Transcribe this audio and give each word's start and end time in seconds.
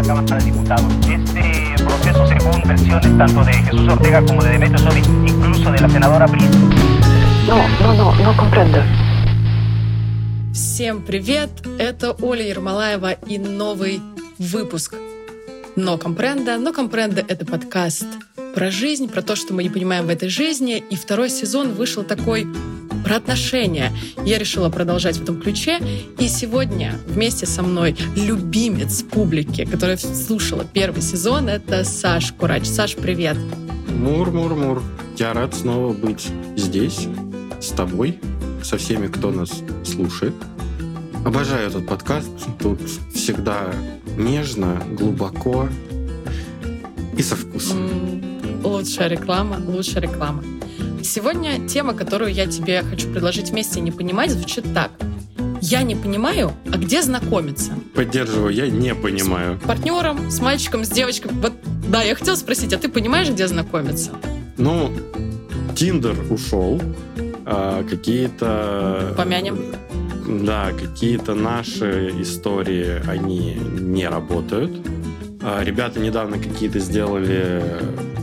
la 0.00 0.06
Cámara 0.06 0.38
de 0.38 0.44
Diputados. 0.44 0.92
Este 1.10 1.84
proceso, 1.84 2.26
según 2.26 2.62
versiones 2.66 3.18
tanto 3.18 3.44
de 3.44 3.52
Jesús 3.52 3.88
Ortega 3.88 4.22
como 4.24 4.42
de 4.42 4.50
Demetrio 4.50 4.78
Sodi, 4.78 5.00
incluso 5.26 5.72
de 5.72 5.80
la 5.80 5.88
senadora 5.88 6.26
Brice. 6.26 6.58
No, 7.46 7.56
no, 7.80 7.94
no, 7.94 8.14
no 8.14 8.36
comprendo. 8.36 8.82
Всем 10.52 11.02
привет! 11.02 11.50
Это 11.78 12.12
Оля 12.22 12.46
Ермолаева 12.46 13.12
и 13.12 13.38
новый 13.38 14.00
выпуск 14.38 14.94
«Но 15.76 15.98
компренда». 15.98 16.56
«Но 16.56 16.72
компренда»— 16.72 17.22
это 17.28 17.44
подкаст 17.44 18.06
про 18.54 18.70
жизнь, 18.70 19.08
про 19.08 19.22
то, 19.22 19.36
что 19.36 19.52
мы 19.52 19.62
не 19.62 19.70
понимаем 19.70 20.06
в 20.06 20.08
этой 20.08 20.28
жизни. 20.30 20.82
И 20.90 20.96
второй 20.96 21.28
сезон 21.28 21.72
вышел 21.72 22.04
такой 22.04 22.46
про 23.04 23.16
отношения. 23.16 23.92
Я 24.24 24.38
решила 24.38 24.68
продолжать 24.70 25.16
в 25.16 25.22
этом 25.22 25.40
ключе. 25.40 25.78
И 26.18 26.28
сегодня 26.28 26.98
вместе 27.06 27.46
со 27.46 27.62
мной 27.62 27.96
любимец 28.16 29.02
публики, 29.02 29.64
которая 29.64 29.96
слушала 29.96 30.64
первый 30.64 31.02
сезон, 31.02 31.48
это 31.48 31.84
Саш 31.84 32.32
Курач. 32.32 32.66
Саш, 32.66 32.96
привет! 32.96 33.36
Мур-мур-мур. 33.88 34.82
Я 35.18 35.34
рад 35.34 35.54
снова 35.54 35.92
быть 35.92 36.28
здесь, 36.56 37.06
с 37.60 37.68
тобой, 37.68 38.18
со 38.62 38.78
всеми, 38.78 39.08
кто 39.08 39.30
нас 39.30 39.50
слушает. 39.84 40.34
Обожаю 41.24 41.68
этот 41.68 41.86
подкаст. 41.86 42.30
Тут 42.58 42.80
всегда 43.14 43.74
нежно, 44.16 44.82
глубоко 44.96 45.68
и 47.16 47.22
со 47.22 47.36
вкусом. 47.36 48.22
Лучшая 48.64 49.08
реклама, 49.08 49.60
лучшая 49.66 50.02
реклама. 50.02 50.42
Сегодня 51.02 51.66
тема, 51.68 51.94
которую 51.94 52.32
я 52.32 52.46
тебе 52.46 52.82
хочу 52.82 53.10
предложить 53.10 53.50
вместе 53.50 53.80
не 53.80 53.90
понимать, 53.90 54.30
звучит 54.30 54.64
так. 54.74 54.90
Я 55.60 55.82
не 55.82 55.94
понимаю, 55.94 56.52
а 56.72 56.78
где 56.78 57.02
знакомиться? 57.02 57.72
Поддерживаю, 57.94 58.52
я 58.52 58.68
не 58.68 58.94
понимаю. 58.94 59.58
С 59.62 59.66
партнером, 59.66 60.30
с 60.30 60.40
мальчиком, 60.40 60.84
с 60.84 60.88
девочкой. 60.88 61.32
Вот, 61.34 61.52
да, 61.88 62.02
я 62.02 62.14
хотела 62.14 62.36
спросить, 62.36 62.72
а 62.72 62.78
ты 62.78 62.88
понимаешь, 62.88 63.28
где 63.28 63.46
знакомиться? 63.46 64.12
Ну, 64.56 64.90
Тиндер 65.74 66.16
ушел. 66.30 66.80
а 67.44 67.82
какие-то... 67.84 69.14
Помянем. 69.16 69.58
Да, 70.44 70.70
какие-то 70.72 71.34
наши 71.34 72.14
истории, 72.20 73.02
они 73.08 73.54
не 73.54 74.08
работают. 74.08 74.86
А 75.42 75.62
Ребята 75.64 75.98
недавно 76.00 76.38
какие-то 76.38 76.78
сделали 76.78 77.62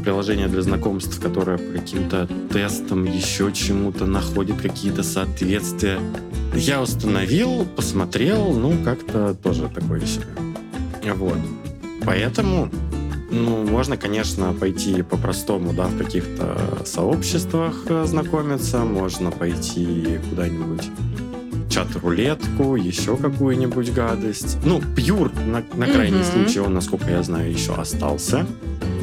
приложения 0.07 0.47
для 0.47 0.61
знакомств, 0.61 1.19
которое 1.19 1.57
по 1.57 1.79
каким-то 1.79 2.29
тестам, 2.49 3.03
еще 3.03 3.51
чему-то 3.51 4.05
находит 4.05 4.61
какие-то 4.61 5.03
соответствия. 5.03 5.99
Я 6.55 6.81
установил, 6.81 7.65
посмотрел, 7.75 8.53
ну, 8.53 8.81
как-то 8.85 9.33
тоже 9.33 9.67
такое 9.67 9.99
себе. 10.05 10.27
Вот. 11.13 11.37
Поэтому, 12.05 12.69
ну, 13.31 13.65
можно, 13.65 13.97
конечно, 13.97 14.53
пойти 14.53 15.01
по-простому, 15.01 15.73
да, 15.73 15.87
в 15.87 15.97
каких-то 15.97 16.57
сообществах 16.85 17.75
э, 17.89 18.05
знакомиться, 18.05 18.85
можно 18.85 19.29
пойти 19.29 20.19
куда-нибудь 20.29 20.83
чат-рулетку, 21.77 22.75
еще 22.75 23.17
какую-нибудь 23.17 23.93
гадость. 23.93 24.57
Ну, 24.65 24.81
пьюр, 24.95 25.31
на, 25.45 25.63
на 25.75 25.85
крайний 25.91 26.19
Мгм. 26.21 26.31
случай, 26.31 26.59
он, 26.59 26.73
насколько 26.73 27.09
я 27.09 27.21
знаю, 27.23 27.51
еще 27.51 27.73
остался. 27.75 28.47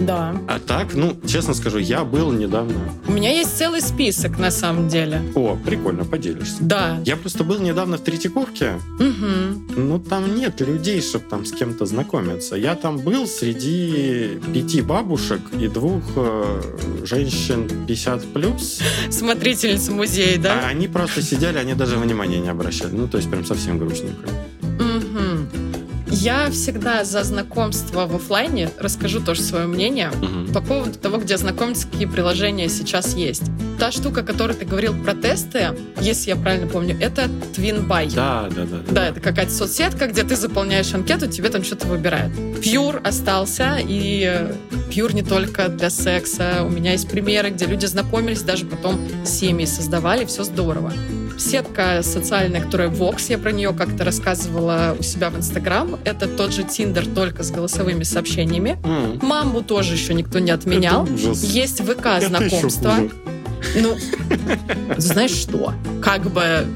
Да. 0.00 0.34
А 0.48 0.58
так, 0.58 0.94
ну, 0.94 1.16
честно 1.24 1.54
скажу, 1.54 1.78
я 1.78 2.04
был 2.04 2.32
недавно... 2.32 2.74
У 3.06 3.12
меня 3.12 3.30
есть 3.30 3.56
целый 3.56 3.80
список, 3.80 4.40
на 4.40 4.50
самом 4.50 4.88
деле. 4.88 5.22
О, 5.36 5.56
прикольно, 5.64 6.04
поделишься. 6.04 6.56
Да. 6.60 6.98
Я 7.04 7.16
просто 7.16 7.44
был 7.44 7.60
недавно 7.60 7.96
в 7.96 8.00
Третьяковке, 8.00 8.72
Мгм. 8.98 9.68
ну, 9.76 10.00
там 10.00 10.34
нет 10.34 10.60
людей, 10.60 11.00
чтобы 11.00 11.26
там 11.30 11.44
с 11.46 11.52
кем-то 11.52 11.86
знакомиться. 11.86 12.56
Я 12.56 12.74
там 12.74 12.98
был 12.98 13.28
среди 13.28 14.40
пяти 14.52 14.82
бабушек 14.82 15.40
и 15.60 15.68
двух 15.68 16.02
э, 16.16 16.60
женщин 17.04 17.68
50 17.86 18.32
плюс. 18.32 18.80
Смотрительница 19.10 19.92
музея, 19.92 20.38
А 20.38 20.42
да? 20.42 20.66
они 20.66 20.88
просто 20.88 21.22
сидели, 21.22 21.56
они 21.58 21.74
даже 21.74 21.98
внимания 21.98 22.40
не 22.40 22.48
обращали. 22.48 22.63
Ну, 22.92 23.08
то 23.08 23.18
есть 23.18 23.30
прям 23.30 23.44
совсем 23.44 23.78
грустненько. 23.78 24.28
Мгм. 24.62 25.48
Я 26.06 26.50
всегда 26.50 27.04
за 27.04 27.24
знакомство 27.24 28.06
в 28.06 28.14
оффлайне. 28.14 28.70
Расскажу 28.78 29.20
тоже 29.20 29.42
свое 29.42 29.66
мнение. 29.66 30.10
Мгм. 30.22 30.52
По 30.52 30.60
поводу 30.60 30.98
того, 30.98 31.18
где 31.18 31.36
знакомиться, 31.36 31.88
какие 31.88 32.06
приложения 32.06 32.68
сейчас 32.68 33.14
есть. 33.14 33.42
Та 33.78 33.90
штука, 33.90 34.20
о 34.20 34.22
которой 34.22 34.54
ты 34.54 34.64
говорил 34.64 34.94
про 34.94 35.14
тесты, 35.14 35.76
если 36.00 36.30
я 36.30 36.36
правильно 36.36 36.68
помню, 36.68 36.96
это 37.00 37.24
TwinBuy. 37.56 38.14
Да, 38.14 38.48
да, 38.54 38.64
да. 38.64 38.78
Да, 38.88 39.08
это 39.08 39.20
какая-то 39.20 39.52
соцсетка, 39.52 40.06
где 40.06 40.22
ты 40.22 40.36
заполняешь 40.36 40.94
анкету, 40.94 41.26
тебе 41.26 41.48
там 41.48 41.64
что-то 41.64 41.88
выбирают. 41.88 42.32
Пьюр 42.62 43.00
остался, 43.02 43.78
и 43.80 44.54
Пьюр 44.90 45.12
не 45.14 45.22
только 45.22 45.68
для 45.68 45.90
секса. 45.90 46.62
У 46.64 46.70
меня 46.70 46.92
есть 46.92 47.08
примеры, 47.08 47.50
где 47.50 47.66
люди 47.66 47.86
знакомились, 47.86 48.42
даже 48.42 48.64
потом 48.64 49.00
семьи 49.26 49.66
создавали, 49.66 50.24
все 50.24 50.44
здорово. 50.44 50.92
Сетка 51.38 52.02
социальная, 52.02 52.60
которая 52.60 52.88
Vox, 52.88 53.26
я 53.28 53.38
про 53.38 53.52
нее 53.52 53.72
как-то 53.72 54.04
рассказывала 54.04 54.96
у 54.98 55.02
себя 55.02 55.30
в 55.30 55.36
Инстаграм, 55.36 55.98
это 56.04 56.28
тот 56.28 56.52
же 56.52 56.62
Тиндер, 56.62 57.06
только 57.06 57.42
с 57.42 57.50
голосовыми 57.50 58.04
сообщениями. 58.04 58.78
М. 58.84 59.18
Мамбу 59.22 59.62
тоже 59.62 59.94
еще 59.94 60.14
никто 60.14 60.38
не 60.38 60.50
отменял. 60.50 61.06
Есть 61.06 61.80
ВК 61.80 62.20
знакомства. 62.20 62.94
Ну, 63.76 63.96
знаешь 64.96 65.30
что? 65.32 65.72
Как 66.02 66.22
бы 66.30 66.66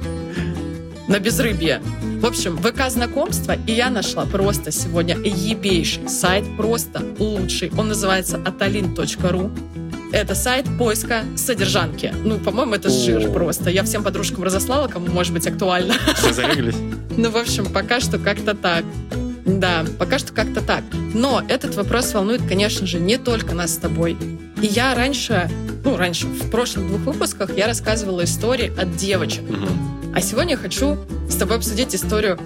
на 1.07 1.19
безрыбье. 1.19 1.81
В 2.21 2.27
общем, 2.27 2.57
ВК 2.59 2.91
знакомства, 2.91 3.57
и 3.67 3.73
я 3.73 3.91
нашла 3.91 4.25
просто 4.27 4.73
сегодня 4.73 5.17
ебейший 5.17 6.09
сайт, 6.09 6.45
просто 6.57 7.03
лучший. 7.19 7.71
Он 7.79 7.89
называется 7.89 8.39
atalin.ru. 8.39 9.51
Это 10.13 10.35
сайт 10.35 10.67
поиска 10.79 11.25
содержанки. 11.37 12.15
Ну, 12.25 12.39
по-моему, 12.39 12.75
это 12.75 12.89
жир 12.89 13.31
просто. 13.31 13.71
Я 13.71 13.83
всем 13.85 14.03
подружкам 14.03 14.43
разослала, 14.43 14.89
кому 14.89 15.07
может 15.09 15.33
быть 15.33 15.47
актуально. 15.47 15.95
Все 16.17 16.33
зарегались? 16.33 16.77
Ну, 17.19 17.31
в 17.31 17.37
общем, 17.37 17.67
пока 17.73 17.99
что 17.99 18.17
как-то 18.17 18.55
так. 18.55 18.85
Да, 19.45 19.85
пока 19.99 20.21
что 20.21 20.33
как-то 20.33 20.61
так. 20.61 20.85
Но 21.15 21.43
этот 21.49 21.75
вопрос 21.75 22.15
волнует, 22.15 22.43
конечно 22.47 22.87
же, 22.87 23.01
не 23.01 23.19
только 23.19 23.57
нас 23.57 23.75
с 23.75 23.77
тобой. 23.79 24.17
И 24.63 24.67
я 24.67 24.95
раньше, 24.95 25.51
ну, 25.85 25.97
раньше, 25.97 26.29
в 26.29 26.49
прошлых 26.49 26.87
двух 26.87 27.01
выпусках 27.01 27.57
я 27.57 27.67
рассказывала 27.67 28.23
истории 28.23 28.73
от 28.81 28.95
девочек. 28.95 29.43
Мгм. 29.43 30.15
А 30.15 30.21
сегодня 30.21 30.53
я 30.53 30.59
хочу 30.59 30.97
с 31.29 31.35
тобой 31.35 31.57
обсудить 31.57 31.93
историю 31.93 32.39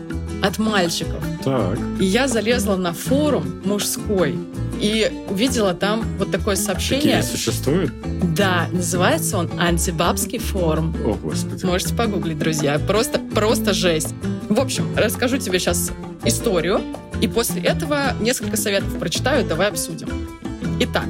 от 0.43 0.59
мальчиков. 0.59 1.23
Так. 1.45 1.79
И 2.01 2.07
я 2.07 2.29
залезла 2.29 2.77
на 2.77 2.95
форум 2.95 3.61
мужской 3.67 4.39
и 4.83 5.11
увидела 5.31 5.75
там 5.75 6.03
вот 6.19 6.33
такое 6.33 6.57
Такие 6.57 6.67
сообщение. 6.67 7.23
существуют? 7.23 7.93
Да, 8.35 8.67
называется 8.73 9.39
он 9.39 9.49
«Антибабский 9.59 10.39
форум». 10.39 10.95
О, 11.07 11.15
господи. 11.15 11.65
Можете 11.65 11.95
погуглить, 11.95 12.39
друзья. 12.39 12.79
Просто, 12.81 13.21
просто 13.21 13.73
жесть. 13.73 14.15
В 14.49 14.59
общем, 14.59 14.93
расскажу 14.97 15.39
тебе 15.39 15.61
сейчас 15.61 15.93
историю, 16.25 16.81
и 17.21 17.29
после 17.29 17.63
этого 17.63 18.13
несколько 18.21 18.57
советов 18.57 18.99
прочитаю, 18.99 19.47
давай 19.47 19.69
обсудим. 19.69 20.09
Итак, 20.81 21.07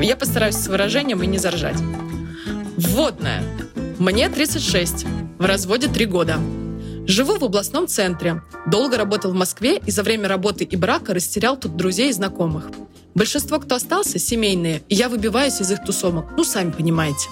я 0.00 0.16
постараюсь 0.16 0.56
с 0.56 0.66
выражением 0.66 1.22
и 1.22 1.26
не 1.26 1.36
заржать. 1.36 1.76
Вводная. 2.78 3.42
Мне 3.98 4.28
36, 4.30 5.06
в 5.38 5.44
разводе 5.44 5.88
3 5.88 6.06
года. 6.06 6.38
Живу 7.06 7.38
в 7.38 7.44
областном 7.44 7.86
центре. 7.86 8.42
Долго 8.66 8.96
работал 8.96 9.30
в 9.30 9.34
Москве 9.34 9.78
и 9.78 9.90
за 9.92 10.02
время 10.02 10.28
работы 10.28 10.64
и 10.64 10.76
брака 10.76 11.14
растерял 11.14 11.56
тут 11.56 11.76
друзей 11.76 12.10
и 12.10 12.12
знакомых. 12.12 12.70
Большинство, 13.14 13.60
кто 13.60 13.76
остался, 13.76 14.18
семейные, 14.18 14.82
и 14.88 14.96
я 14.96 15.08
выбиваюсь 15.08 15.60
из 15.60 15.70
их 15.70 15.84
тусовок, 15.84 16.26
ну, 16.36 16.42
сами 16.42 16.72
понимаете. 16.72 17.28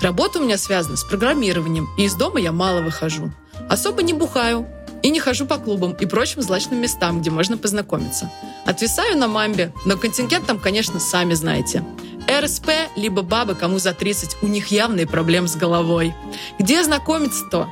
Работа 0.00 0.38
у 0.38 0.42
меня 0.42 0.56
связана 0.56 0.96
с 0.96 1.04
программированием, 1.04 1.86
и 1.98 2.04
из 2.04 2.14
дома 2.14 2.40
я 2.40 2.50
мало 2.50 2.80
выхожу. 2.80 3.30
Особо 3.68 4.02
не 4.02 4.14
бухаю, 4.14 4.66
и 5.02 5.10
не 5.10 5.20
хожу 5.20 5.46
по 5.46 5.58
клубам 5.58 5.92
и 5.92 6.06
прочим 6.06 6.40
злачным 6.40 6.80
местам, 6.80 7.20
где 7.20 7.30
можно 7.30 7.58
познакомиться. 7.58 8.30
Отвисаю 8.64 9.18
на 9.18 9.28
мамбе, 9.28 9.72
но 9.84 9.96
контингент 9.96 10.46
там, 10.46 10.58
конечно, 10.58 10.98
сами 10.98 11.34
знаете. 11.34 11.84
РСП, 12.28 12.70
либо 12.96 13.22
бабы, 13.22 13.54
кому 13.54 13.78
за 13.78 13.92
30, 13.92 14.38
у 14.42 14.46
них 14.46 14.68
явные 14.68 15.06
проблемы 15.06 15.48
с 15.48 15.56
головой. 15.56 16.14
Где 16.58 16.82
знакомиться-то? 16.82 17.68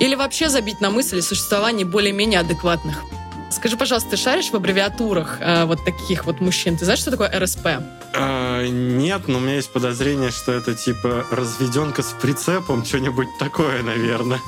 Или 0.00 0.14
вообще 0.14 0.48
забить 0.48 0.80
на 0.80 0.90
мысли 0.90 1.18
о 1.18 1.22
существовании 1.22 1.84
более-менее 1.84 2.40
адекватных? 2.40 3.04
Скажи, 3.50 3.76
пожалуйста, 3.76 4.10
ты 4.10 4.16
шаришь 4.16 4.50
в 4.50 4.54
аббревиатурах 4.54 5.38
э, 5.40 5.64
вот 5.66 5.84
таких 5.84 6.24
вот 6.24 6.40
мужчин? 6.40 6.78
Ты 6.78 6.84
знаешь, 6.86 7.00
что 7.00 7.10
такое 7.10 7.28
РСП? 7.38 7.66
А, 8.14 8.66
нет, 8.66 9.28
но 9.28 9.38
у 9.38 9.40
меня 9.40 9.56
есть 9.56 9.70
подозрение, 9.70 10.30
что 10.30 10.52
это 10.52 10.74
типа 10.74 11.26
разведенка 11.30 12.02
с 12.02 12.12
прицепом, 12.12 12.84
что-нибудь 12.84 13.28
такое, 13.38 13.82
наверное. 13.82 14.40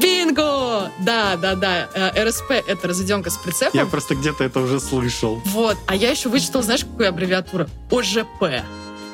Бинго! 0.00 0.92
Да, 1.00 1.36
да, 1.36 1.56
да. 1.56 1.88
Э, 1.94 2.24
РСП— 2.24 2.50
это 2.66 2.86
разведенка 2.86 3.30
с 3.30 3.38
прицепом. 3.38 3.80
Я 3.80 3.86
просто 3.86 4.14
где-то 4.14 4.44
это 4.44 4.60
уже 4.60 4.78
слышал. 4.78 5.42
Вот. 5.46 5.76
А 5.86 5.96
я 5.96 6.10
еще 6.10 6.28
вычитала, 6.28 6.62
знаешь, 6.62 6.84
какую 6.84 7.08
аббревиатуру? 7.08 7.66
ОЖП. 7.90 8.62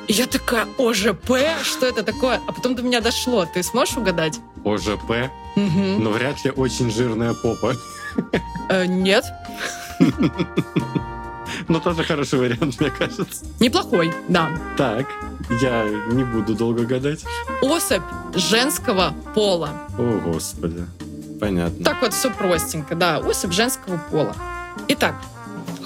И 0.09 0.13
я 0.13 0.25
такая, 0.25 0.65
ОЖП? 0.79 1.31
Что 1.63 1.85
это 1.85 2.01
такое? 2.03 2.41
А 2.47 2.51
потом 2.51 2.73
до 2.75 2.81
меня 2.81 2.99
дошло. 2.99 3.45
Ты 3.45 3.61
сможешь 3.63 3.95
угадать? 3.95 4.39
ОЖП, 4.65 5.29
Мгм. 5.55 6.03
но 6.03 6.09
вряд 6.09 6.43
ли 6.43 6.51
очень 6.51 6.89
жирная 6.91 7.33
попа. 7.33 7.73
Э, 8.69 8.85
нет. 8.85 9.23
Ну, 11.67 11.79
тоже 11.79 12.03
хороший 12.03 12.39
вариант, 12.39 12.79
мне 12.79 12.89
кажется. 12.89 13.45
Неплохой, 13.59 14.13
да. 14.27 14.49
Так, 14.77 15.05
я 15.61 15.83
не 16.11 16.23
буду 16.23 16.55
долго 16.55 16.85
гадать. 16.85 17.23
Особь 17.61 18.03
женского 18.35 19.13
пола. 19.35 19.69
О, 19.97 20.19
Господи. 20.25 20.85
Понятно. 21.39 21.83
Так 21.83 22.01
вот 22.01 22.13
все 22.13 22.31
простенько, 22.31 22.95
да. 22.95 23.17
Особь 23.17 23.51
женского 23.51 23.97
пола. 24.11 24.35
Итак, 24.87 25.15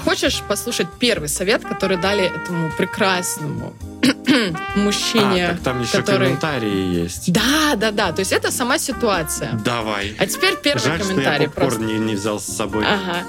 хочешь 0.03 0.41
послушать 0.47 0.87
первый 0.99 1.29
совет, 1.29 1.63
который 1.63 1.97
дали 1.97 2.25
этому 2.25 2.71
прекрасному 2.77 3.73
мужчине, 4.75 5.49
а, 5.49 5.53
так 5.53 5.63
там 5.63 5.81
еще 5.81 5.97
который... 5.99 6.27
комментарии 6.27 7.01
есть. 7.03 7.31
Да, 7.31 7.75
да, 7.75 7.91
да. 7.91 8.11
То 8.11 8.19
есть 8.19 8.31
это 8.31 8.51
сама 8.51 8.77
ситуация. 8.77 9.53
Давай. 9.65 10.15
А 10.19 10.25
теперь 10.27 10.55
первый 10.57 10.83
Жаль, 10.83 10.99
комментарий 10.99 11.35
что 11.35 11.43
я 11.43 11.49
попкорн 11.49 11.69
просто. 11.69 11.83
не, 11.85 11.99
не 11.99 12.15
взял 12.15 12.39
с 12.39 12.45
собой. 12.45 12.85
Ага. 12.85 13.23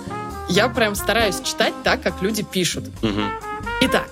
Я 0.48 0.68
прям 0.68 0.94
стараюсь 0.94 1.40
читать 1.40 1.74
так, 1.84 2.02
как 2.02 2.22
люди 2.22 2.42
пишут. 2.42 2.84
Мгм. 3.02 3.30
Итак, 3.82 4.08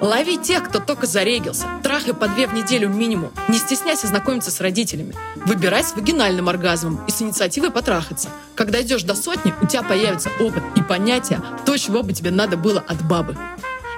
лови 0.00 0.38
тех, 0.38 0.68
кто 0.68 0.80
только 0.80 1.06
зарегился. 1.06 1.66
Трахай 1.82 2.14
по 2.14 2.28
две 2.28 2.46
в 2.46 2.54
неделю 2.54 2.88
минимум. 2.88 3.30
Не 3.48 3.58
стесняйся 3.58 4.06
знакомиться 4.06 4.50
с 4.50 4.60
родителями. 4.60 5.14
Выбирай 5.36 5.84
с 5.84 5.94
вагинальным 5.94 6.48
оргазмом 6.48 7.04
и 7.06 7.10
с 7.10 7.20
инициативой 7.22 7.70
потрахаться. 7.70 8.28
Когда 8.54 8.80
идешь 8.82 9.02
до 9.02 9.14
сотни, 9.14 9.54
у 9.60 9.66
тебя 9.66 9.82
появится 9.82 10.30
опыт 10.40 10.62
и 10.76 10.82
понятие, 10.82 11.42
то, 11.64 11.76
чего 11.76 12.02
бы 12.02 12.12
тебе 12.12 12.30
надо 12.30 12.56
было 12.56 12.80
от 12.86 13.02
бабы. 13.06 13.36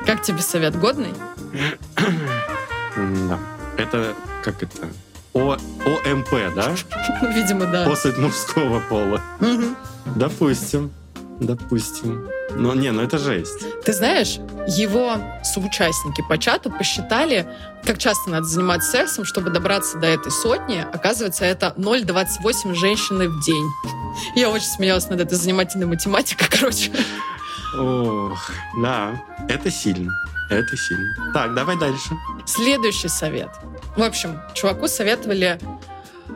Как 0.07 0.23
тебе 0.23 0.41
совет 0.43 0.79
годный? 0.79 1.13
Да. 2.97 3.39
Это, 3.79 4.15
как 4.45 4.63
это? 4.63 4.89
О, 5.33 5.57
ОМП, 5.87 6.31
да? 6.55 6.75
Ну, 7.23 7.33
видимо, 7.33 7.67
да. 7.67 7.91
Особь 7.91 8.19
мужского 8.19 8.81
пола. 8.81 9.21
Мгм. 9.41 9.77
Допустим. 10.17 10.91
Допустим. 11.40 12.29
Но 12.50 12.75
не, 12.75 12.90
ну 12.93 13.02
это 13.02 13.19
жесть. 13.19 13.64
Ты 13.84 13.93
знаешь, 13.93 14.38
его 14.69 15.17
соучастники 15.43 16.23
по 16.29 16.38
чату 16.38 16.70
посчитали, 16.70 17.49
как 17.84 17.99
часто 17.99 18.31
надо 18.31 18.46
заниматься 18.46 18.90
сексом, 18.90 19.25
чтобы 19.25 19.50
добраться 19.50 19.99
до 19.99 20.06
этой 20.06 20.31
сотни. 20.31 20.84
Оказывается, 20.93 21.44
это 21.44 21.75
0,28 21.76 22.75
женщины 22.75 23.29
в 23.29 23.44
день. 23.44 23.67
Я 24.37 24.50
очень 24.50 24.67
смеялась 24.67 25.08
над 25.08 25.20
этой 25.20 25.34
занимательной 25.34 25.87
математикой, 25.87 26.49
короче. 26.50 26.93
Ох, 27.79 28.50
да. 28.82 29.20
Это 29.49 29.70
сильно. 29.70 30.12
Это 30.50 30.76
сильно. 30.76 31.32
Так, 31.32 31.55
давай 31.55 31.79
дальше. 31.79 32.11
Следующий 32.44 33.08
совет. 33.08 33.49
В 33.96 34.02
общем, 34.02 34.40
чуваку 34.55 34.88
советовали, 34.88 35.58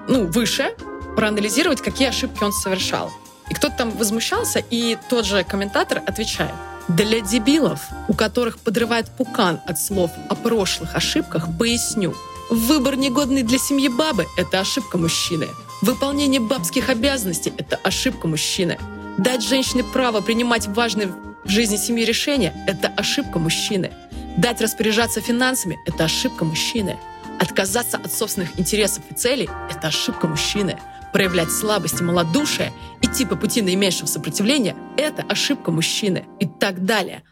ну, 0.09 0.27
выше, 0.27 0.75
проанализировать, 1.17 1.83
какие 1.83 2.09
ошибки 2.09 2.43
он 2.43 2.53
совершал. 2.53 3.13
И 3.51 3.55
кто-то 3.55 3.77
там 3.77 3.91
возмущался, 3.91 4.63
и 4.71 4.99
тот 5.09 5.25
же 5.25 5.45
комментатор 5.45 6.03
отвечает. 6.07 6.55
Для 6.89 7.21
дебилов, 7.21 7.89
у 8.09 8.15
которых 8.15 8.59
подрывает 8.59 9.09
пукан 9.11 9.61
от 9.67 9.81
слов 9.81 10.11
о 10.29 10.35
прошлых 10.35 10.95
ошибках, 10.95 11.47
поясню. 11.59 12.15
Выбор 12.49 12.97
негодный 12.97 13.43
для 13.43 13.59
семьи 13.59 13.89
бабы– 13.89 14.27
это 14.37 14.61
ошибка 14.61 14.99
мужчины. 14.99 15.49
Выполнение 15.83 16.41
бабских 16.41 16.89
обязанностей– 16.89 17.53
это 17.59 17.77
ошибка 17.77 18.29
мужчины. 18.29 18.79
Дать 19.19 19.43
женщине 19.43 19.83
право 19.83 20.21
принимать 20.21 20.69
важные 20.69 21.09
в 21.09 21.49
жизни 21.49 21.77
семьи 21.77 22.05
решения– 22.05 22.55
это 22.67 22.89
ошибка 22.89 23.39
мужчины. 23.39 23.91
Дать 24.37 24.61
распоряжаться 24.61 25.21
финансами– 25.21 25.79
это 25.87 26.05
ошибка 26.05 26.45
мужчины. 26.45 26.99
Отказаться 27.41 27.97
от 27.97 28.13
собственных 28.13 28.61
интересов 28.61 29.03
и 29.11 29.15
целей– 29.15 29.49
это 29.71 29.89
ошибка 29.89 30.29
мужчины. 30.29 30.79
Проявлять 31.17 31.51
слабость 31.51 32.03
и 32.03 32.05
малодушие, 32.05 32.75
идти 33.01 33.25
по 33.25 33.37
пути 33.37 33.63
наименьшего 33.63 34.07
сопротивления– 34.07 34.77
это 34.99 35.23
ошибка 35.23 35.71
мужчины. 35.71 36.27
И 36.41 36.47
так 36.47 36.85
далее. 36.85 37.23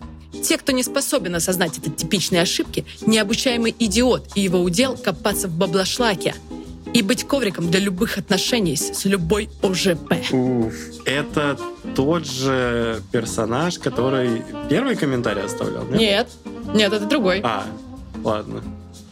Те, 0.43 0.57
кто 0.57 0.73
не 0.73 0.83
способен 0.83 1.35
осознать 1.35 1.77
эти 1.77 1.91
типичные 1.91 2.41
ошибки, 2.41 2.87
необучаемый 3.05 3.77
идиот, 3.79 4.31
и 4.37 4.41
его 4.41 4.61
удел 4.61 4.97
копаться 4.97 5.49
в 5.49 5.59
баблошлаке 5.59 6.35
и 6.95 7.03
быть 7.03 7.25
ковриком 7.25 7.71
для 7.71 7.79
любых 7.79 8.17
отношений 8.17 8.75
с 8.75 8.91
с 9.01 9.05
любой 9.05 9.51
ОЖП. 9.61 10.15
Уф. 10.33 10.75
Это 11.05 11.59
тот 11.95 12.27
же 12.27 13.03
персонаж, 13.13 13.79
который 13.79 14.45
первый 14.71 14.97
комментарий 14.97 15.43
оставлял, 15.43 15.85
нет? 15.85 16.01
Нет, 16.01 16.29
нет, 16.75 16.91
это 16.91 17.05
другой. 17.05 17.43
А, 17.45 17.67
ладно. 18.23 18.63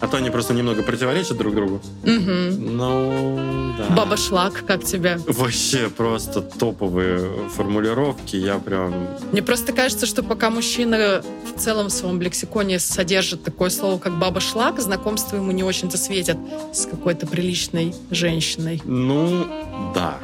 А 0.02 0.08
то 0.08 0.16
они 0.16 0.31
просто 0.31 0.52
немного 0.52 0.82
противоречат 0.82 1.37
друг 1.38 1.54
другу. 1.54 1.81
Мгм. 2.02 2.76
Ну, 2.76 3.72
да. 3.78 3.94
Баба 3.94 4.16
Шлак, 4.16 4.64
как 4.66 4.82
тебе? 4.82 5.20
Вообще 5.28 5.88
просто 5.88 6.43
топовые 6.43 7.49
формулировки. 7.50 8.34
Я 8.34 8.58
прям... 8.58 8.93
Мне 9.31 9.43
просто 9.43 9.72
кажется, 9.72 10.06
что 10.06 10.25
пока 10.25 10.50
мужчина 10.50 11.22
в 11.54 11.60
целом 11.60 11.87
в 11.87 11.93
своем 11.93 12.20
лексиконе 12.20 12.81
содержит 12.81 13.44
такое 13.44 13.70
слово, 13.70 14.00
как 14.00 14.19
баба 14.19 14.40
шлак, 14.40 14.81
знакомство 14.81 15.37
ему 15.37 15.52
не 15.52 15.62
очень-то 15.62 15.96
светят 15.96 16.37
с 16.72 16.84
какой-то 16.87 17.28
приличной 17.28 17.94
женщиной. 18.10 18.82
Ну, 18.84 19.46
да. 19.94 20.19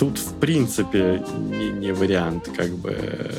Тут, 0.00 0.18
в 0.18 0.34
принципе, 0.40 1.22
не, 1.38 1.68
не 1.68 1.92
вариант, 1.92 2.48
как 2.56 2.70
бы... 2.70 3.32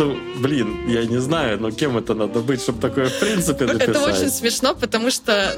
Ну, 0.00 0.16
блин, 0.38 0.88
я 0.88 1.04
не 1.04 1.18
знаю, 1.18 1.60
но 1.60 1.70
кем 1.70 1.98
это 1.98 2.14
надо 2.14 2.40
быть, 2.40 2.62
чтобы 2.62 2.80
такое 2.80 3.10
в 3.10 3.20
принципе 3.20 3.66
написать? 3.66 3.88
Это 3.90 4.00
очень 4.00 4.30
смешно, 4.30 4.74
потому 4.74 5.10
что, 5.10 5.54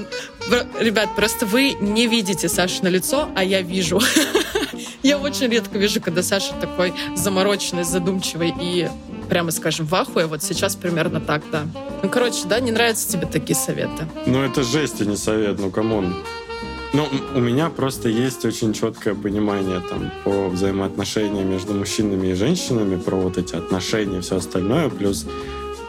ребят, 0.81 1.15
просто 1.15 1.47
вы 1.47 1.75
не 1.81 2.09
видите 2.09 2.49
Сашу 2.49 2.83
на 2.83 2.89
лицо, 2.89 3.29
а 3.37 3.45
я 3.45 3.63
вижу. 3.63 4.01
Я 5.05 5.19
очень 5.19 5.49
редко 5.49 5.79
вижу, 5.79 6.01
когда 6.01 6.23
Саша 6.23 6.55
такой 6.61 6.93
замороченный, 7.17 7.85
задумчивый 7.85 8.55
и 8.61 8.89
прямо 9.29 9.51
скажем, 9.51 9.87
в 9.87 9.95
ахуе. 9.95 10.27
Вот 10.27 10.43
сейчас 10.43 10.77
примерно 10.77 11.21
так, 11.21 11.43
да. 11.51 11.67
Ну, 12.03 12.09
короче, 12.09 12.47
да, 12.47 12.61
не 12.61 12.71
нравятся 12.71 13.09
тебе 13.11 13.27
такие 13.27 13.57
советы. 13.57 14.09
Ну, 14.27 14.43
это 14.43 14.63
жесть, 14.63 15.01
а 15.01 15.05
не 15.05 15.17
совет, 15.17 15.59
ну, 15.59 15.71
come 15.71 15.96
on. 15.96 16.15
Ну, 16.95 17.09
у 17.35 17.41
меня 17.41 17.71
просто 17.71 18.11
есть 18.11 18.45
очень 18.45 18.75
четкое 18.75 19.15
понимание 19.15 19.81
там 19.81 20.11
по 20.25 20.49
взаимоотношениям 20.49 21.49
между 21.49 21.73
мужчинами 21.73 22.29
и 22.29 22.35
женщинами, 22.35 22.97
про 22.97 23.17
вот 23.17 23.39
эти 23.39 23.57
отношения 23.57 24.19
и 24.19 24.21
все 24.21 24.37
остальное. 24.37 24.91
Плюс 24.91 25.27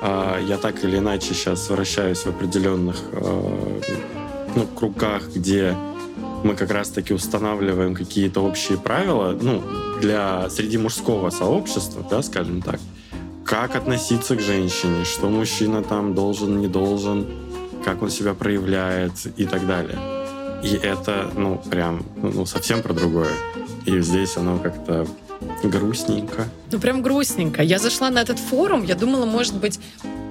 а, 0.01 0.39
я 0.39 0.57
так 0.57 0.81
или 0.85 0.99
иначе 0.99 1.33
сейчас 1.33 1.69
вращаюсь 1.69 2.19
в 2.19 2.27
определенных 2.27 2.95
а, 3.11 3.81
ну, 4.55 4.65
кругах, 4.65 5.27
где 5.27 5.75
мы 6.45 6.55
как 6.55 6.71
раз-таки 6.71 7.13
устанавливаем 7.13 7.95
какие-то 7.95 8.39
общие 8.39 8.77
правила, 8.77 9.37
ну, 9.41 9.61
для 9.99 10.49
среди 10.49 10.77
мужского 10.77 11.31
сообщества, 11.31 12.05
да, 12.09 12.21
скажем 12.21 12.61
так, 12.61 12.79
как 13.43 13.75
относиться 13.75 14.37
к 14.37 14.41
женщине, 14.41 15.03
что 15.03 15.27
мужчина 15.27 15.83
там 15.83 16.15
должен, 16.15 16.59
не 16.59 16.67
должен, 16.67 17.27
как 17.83 18.01
он 18.01 18.09
себя 18.09 18.33
проявляет 18.33 19.11
и 19.35 19.45
так 19.45 19.67
далее. 19.67 20.12
И 20.63 20.75
это, 20.75 21.29
ну, 21.35 21.61
прям, 21.69 22.05
ну, 22.15 22.45
совсем 22.45 22.81
про 22.81 22.93
другое. 22.93 23.31
И 23.85 23.99
здесь 23.99 24.37
оно 24.37 24.57
как-то 24.59 25.05
грустненько. 25.61 26.47
Ну, 26.71 26.79
прям 26.79 27.01
грустненько. 27.01 27.61
Я 27.61 27.79
зашла 27.79 28.09
на 28.09 28.19
этот 28.19 28.39
форум, 28.39 28.83
я 28.83 28.95
думала, 28.95 29.25
может 29.25 29.55
быть, 29.55 29.79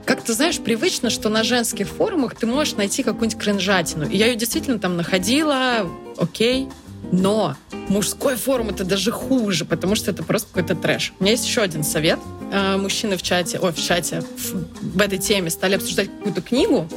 как 0.06 0.22
ты 0.22 0.32
знаешь, 0.32 0.58
привычно, 0.58 1.10
что 1.10 1.28
на 1.28 1.44
женских 1.44 1.86
форумах 1.86 2.34
ты 2.34 2.46
можешь 2.46 2.74
найти 2.76 3.02
какую-нибудь 3.02 3.40
кринжатину. 3.42 4.08
И 4.08 4.16
я 4.16 4.26
ее 4.26 4.36
действительно 4.36 4.78
там 4.78 4.96
находила, 4.96 5.86
окей. 6.16 6.68
Но 7.10 7.56
мужской 7.88 8.36
форум 8.36 8.70
это 8.70 8.84
даже 8.84 9.10
хуже, 9.10 9.64
потому 9.66 9.94
что 9.96 10.10
это 10.10 10.22
просто 10.22 10.48
какой-то 10.48 10.74
трэш. 10.74 11.12
У 11.18 11.22
меня 11.22 11.32
есть 11.32 11.44
еще 11.46 11.60
один 11.60 11.84
совет. 11.84 12.18
Э, 12.52 12.78
Мужчины 12.78 13.16
в 13.16 13.22
чате, 13.22 13.58
ой, 13.60 13.72
в 13.72 13.78
чате, 13.78 14.22
в, 14.22 14.96
в 14.96 15.00
этой 15.00 15.18
теме 15.18 15.50
стали 15.50 15.74
обсуждать 15.74 16.08
какую-то 16.08 16.40
книгу 16.40 16.88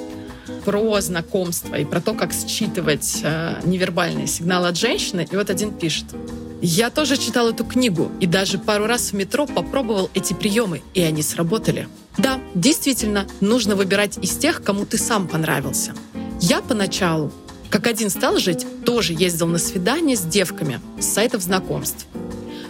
про 0.65 1.00
знакомство 1.00 1.75
и 1.75 1.86
про 1.86 2.01
то, 2.01 2.13
как 2.13 2.34
считывать 2.34 3.22
э, 3.24 3.62
невербальные 3.63 4.27
сигналы 4.27 4.67
от 4.69 4.77
женщины. 4.77 5.27
И 5.31 5.36
вот 5.36 5.50
один 5.50 5.72
пишет. 5.72 6.05
Я 6.62 6.89
тоже 6.89 7.17
читал 7.17 7.50
эту 7.50 7.63
книгу 7.63 8.12
и 8.19 8.25
даже 8.25 8.57
пару 8.57 8.88
раз 8.88 9.12
в 9.12 9.13
метро 9.13 9.45
попробовал 9.45 10.10
эти 10.15 10.34
приемы, 10.34 10.81
и 10.95 11.01
они 11.01 11.22
сработали. 11.22 11.88
Да, 12.17 12.39
действительно, 12.55 13.27
нужно 13.39 13.75
выбирать 13.75 14.17
из 14.17 14.36
тех, 14.38 14.63
кому 14.63 14.86
ты 14.86 14.98
сам 14.98 15.27
понравился. 15.27 15.93
Я 16.41 16.62
поначалу, 16.62 17.31
как 17.69 17.88
один 17.88 18.10
стал 18.10 18.38
жить, 18.38 18.65
тоже 18.84 19.13
ездил 19.13 19.48
на 19.48 19.60
свидания 19.60 20.15
с 20.15 20.22
девками 20.22 20.79
с 21.00 21.05
сайтов 21.05 21.41
знакомств. 21.41 22.07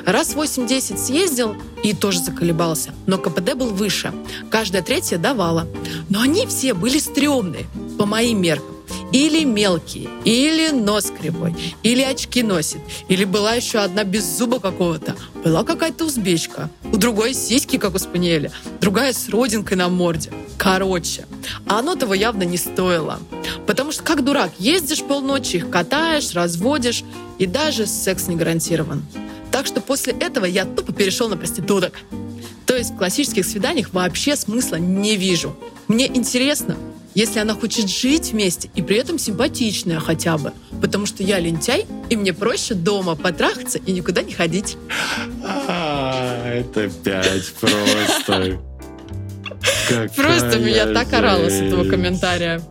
Раз 0.05 0.35
8-10 0.35 0.97
съездил 0.97 1.55
и 1.83 1.93
тоже 1.93 2.19
заколебался, 2.19 2.93
но 3.07 3.17
КПД 3.17 3.55
был 3.55 3.69
выше. 3.69 4.13
Каждая 4.51 4.83
третья 4.83 5.17
давала. 5.17 5.67
Но 6.09 6.21
они 6.21 6.45
все 6.45 6.75
были 6.75 6.99
стрёмные, 6.99 7.65
по 7.97 8.05
моим 8.05 8.41
меркам. 8.41 8.75
Или 9.11 9.43
мелкие, 9.43 10.09
или 10.25 10.69
нос 10.71 11.11
кривой, 11.17 11.55
или 11.83 12.01
очки 12.01 12.43
носит, 12.43 12.79
или 13.07 13.23
была 13.23 13.53
еще 13.53 13.79
одна 13.79 14.03
без 14.03 14.25
зуба 14.37 14.59
какого-то. 14.59 15.15
Была 15.43 15.63
какая-то 15.63 16.05
узбечка, 16.05 16.69
у 16.91 16.97
другой 16.97 17.33
сиськи, 17.33 17.77
как 17.77 17.95
у 17.95 17.99
спаниеля, 17.99 18.51
другая 18.81 19.13
с 19.13 19.29
родинкой 19.29 19.77
на 19.77 19.89
морде. 19.89 20.31
Короче, 20.57 21.25
оно 21.65 21.95
того 21.95 22.13
явно 22.13 22.43
не 22.43 22.57
стоило. 22.57 23.19
Потому 23.65 23.91
что 23.91 24.03
как 24.03 24.23
дурак, 24.23 24.51
ездишь 24.59 25.03
полночи, 25.03 25.57
их 25.57 25.69
катаешь, 25.69 26.33
разводишь, 26.33 27.03
и 27.39 27.45
даже 27.45 27.85
секс 27.87 28.27
не 28.27 28.35
гарантирован. 28.35 29.03
Так 29.51 29.65
что 29.65 29.81
после 29.81 30.13
этого 30.13 30.45
я 30.45 30.65
тупо 30.65 30.93
перешел 30.93 31.29
на 31.29 31.37
проституток. 31.37 31.93
То 32.65 32.75
То 32.75 32.79
есть 32.79 32.91
в 32.91 32.97
классических 32.97 33.45
свиданиях 33.45 33.93
вообще 33.93 34.35
смысла 34.35 34.75
не 34.75 35.15
вижу. 35.15 35.55
Мне 35.87 36.07
интересно, 36.07 36.75
если 37.15 37.39
она 37.39 37.55
хочет 37.55 37.89
жить 37.89 38.33
вместе 38.33 38.69
и 38.75 38.81
при 38.81 38.97
этом 38.97 39.17
симпатичная 39.17 39.99
хотя 39.99 40.37
бы. 40.37 40.51
Потому 40.81 41.05
что 41.05 41.23
я 41.23 41.39
лентяй, 41.39 41.85
и 42.09 42.15
мне 42.15 42.33
проще 42.33 42.75
дома 42.75 43.15
потрахаться 43.15 43.79
и 43.79 43.91
никуда 43.91 44.21
не 44.21 44.33
ходить. 44.33 44.77
А, 45.43 46.45
Это 46.45 46.89
пять 46.89 47.51
просто. 47.53 48.59
Просто 50.15 50.59
меня 50.59 50.93
так 50.93 51.11
орало 51.13 51.49
с 51.49 51.53
этого 51.53 51.89
комментария. 51.89 52.61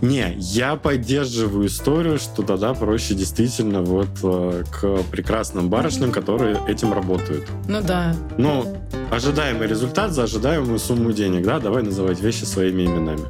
Не, 0.00 0.34
я 0.38 0.76
поддерживаю 0.76 1.66
историю, 1.66 2.18
что 2.18 2.42
тогда 2.42 2.72
проще 2.72 3.14
действительно 3.14 3.82
вот 3.82 4.10
э, 4.22 4.62
к 4.70 5.02
прекрасным 5.10 5.70
барышням, 5.70 6.12
которые 6.12 6.60
этим 6.68 6.92
работают. 6.92 7.44
Ну 7.68 7.80
да. 7.82 8.14
Ну, 8.38 8.76
ожидаемый 9.10 9.66
результат 9.66 10.12
за 10.12 10.24
ожидаемую 10.24 10.78
сумму 10.78 11.12
денег, 11.12 11.44
да, 11.44 11.58
давай 11.58 11.82
называть 11.82 12.20
вещи 12.20 12.44
своими 12.44 12.84
именами. 12.84 13.26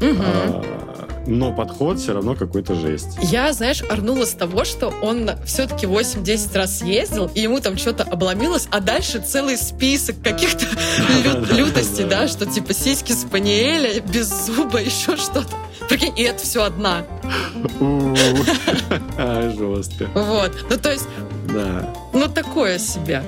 А, 0.00 0.62
но 1.26 1.52
подход 1.52 1.98
все 1.98 2.12
равно 2.12 2.34
какой-то 2.36 2.74
жесть. 2.74 3.18
Я, 3.22 3.52
знаешь, 3.52 3.82
орнула 3.90 4.24
с 4.24 4.30
того, 4.32 4.64
что 4.64 4.92
он 5.02 5.30
все-таки 5.44 5.86
8-10 5.86 6.56
раз 6.56 6.78
съездил, 6.78 7.30
и 7.34 7.40
ему 7.40 7.60
там 7.60 7.76
что-то 7.76 8.04
обломилось, 8.04 8.68
а 8.70 8.80
дальше 8.80 9.20
целый 9.20 9.56
список 9.56 10.16
каких-то 10.22 10.64
лютостей, 11.54 12.04
да, 12.04 12.28
что 12.28 12.46
типа 12.46 12.72
сиськи 12.74 13.12
спаниеля, 13.12 14.00
без 14.00 14.28
зуба, 14.46 14.80
еще 14.82 15.16
что-то. 15.16 15.48
Прикинь, 15.88 16.12
и 16.18 16.22
это 16.22 16.42
все 16.42 16.64
одна. 16.64 17.04
А, 19.18 19.50
Жестко. 19.56 20.06
Вот. 20.14 20.52
Ну, 20.70 20.76
то 20.76 20.90
есть, 20.92 21.06
Да. 21.52 21.92
ну, 22.12 22.28
такое 22.28 22.78
себе. 22.78 23.22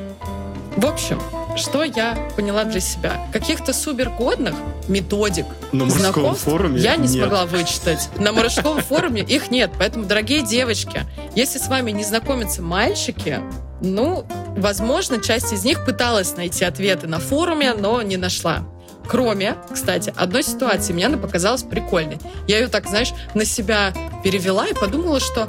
В 0.76 0.86
общем, 0.86 1.20
что 1.58 1.84
я 1.84 2.16
поняла 2.36 2.64
для 2.64 2.80
себя? 2.80 3.26
Каких-то 3.32 3.72
супергодных 3.72 4.54
методик 4.88 5.46
На 5.72 5.84
мужском 5.84 6.34
форуме 6.34 6.80
я 6.80 6.96
не 6.96 7.02
нет. 7.02 7.10
смогла 7.12 7.46
вычитать. 7.46 8.08
На 8.18 8.32
мужском 8.32 8.80
форуме 8.80 9.22
их 9.22 9.50
нет. 9.50 9.70
Поэтому, 9.78 10.06
дорогие 10.06 10.42
девочки, 10.42 11.02
если 11.34 11.58
с 11.58 11.68
вами 11.68 11.90
не 11.90 12.04
знакомятся 12.04 12.62
мальчики, 12.62 13.40
ну, 13.80 14.24
возможно, 14.56 15.20
часть 15.20 15.52
из 15.52 15.64
них 15.64 15.84
пыталась 15.84 16.36
найти 16.36 16.64
ответы 16.64 17.06
на 17.06 17.18
форуме, 17.18 17.74
но 17.74 18.02
не 18.02 18.16
нашла. 18.16 18.64
Кроме, 19.08 19.56
кстати, 19.72 20.12
одной 20.16 20.42
ситуации 20.42 20.92
мне 20.92 21.06
она 21.06 21.16
показалась 21.16 21.62
прикольной. 21.62 22.18
Я 22.46 22.58
ее 22.58 22.68
так, 22.68 22.86
знаешь, 22.88 23.12
на 23.34 23.44
себя 23.44 23.94
перевела 24.22 24.66
и 24.66 24.74
подумала, 24.74 25.18
что 25.20 25.48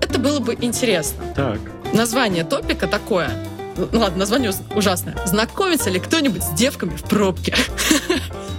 это 0.00 0.18
было 0.18 0.38
бы 0.40 0.56
интересно. 0.60 1.22
Так. 1.34 1.58
Название 1.92 2.44
топика 2.44 2.86
такое. 2.86 3.30
Ну 3.76 3.98
ладно, 3.98 4.18
название 4.18 4.52
ужасное. 4.74 5.16
Знакомится 5.26 5.90
ли 5.90 5.98
кто-нибудь 5.98 6.42
с 6.42 6.50
девками 6.50 6.96
в 6.96 7.02
пробке? 7.02 7.54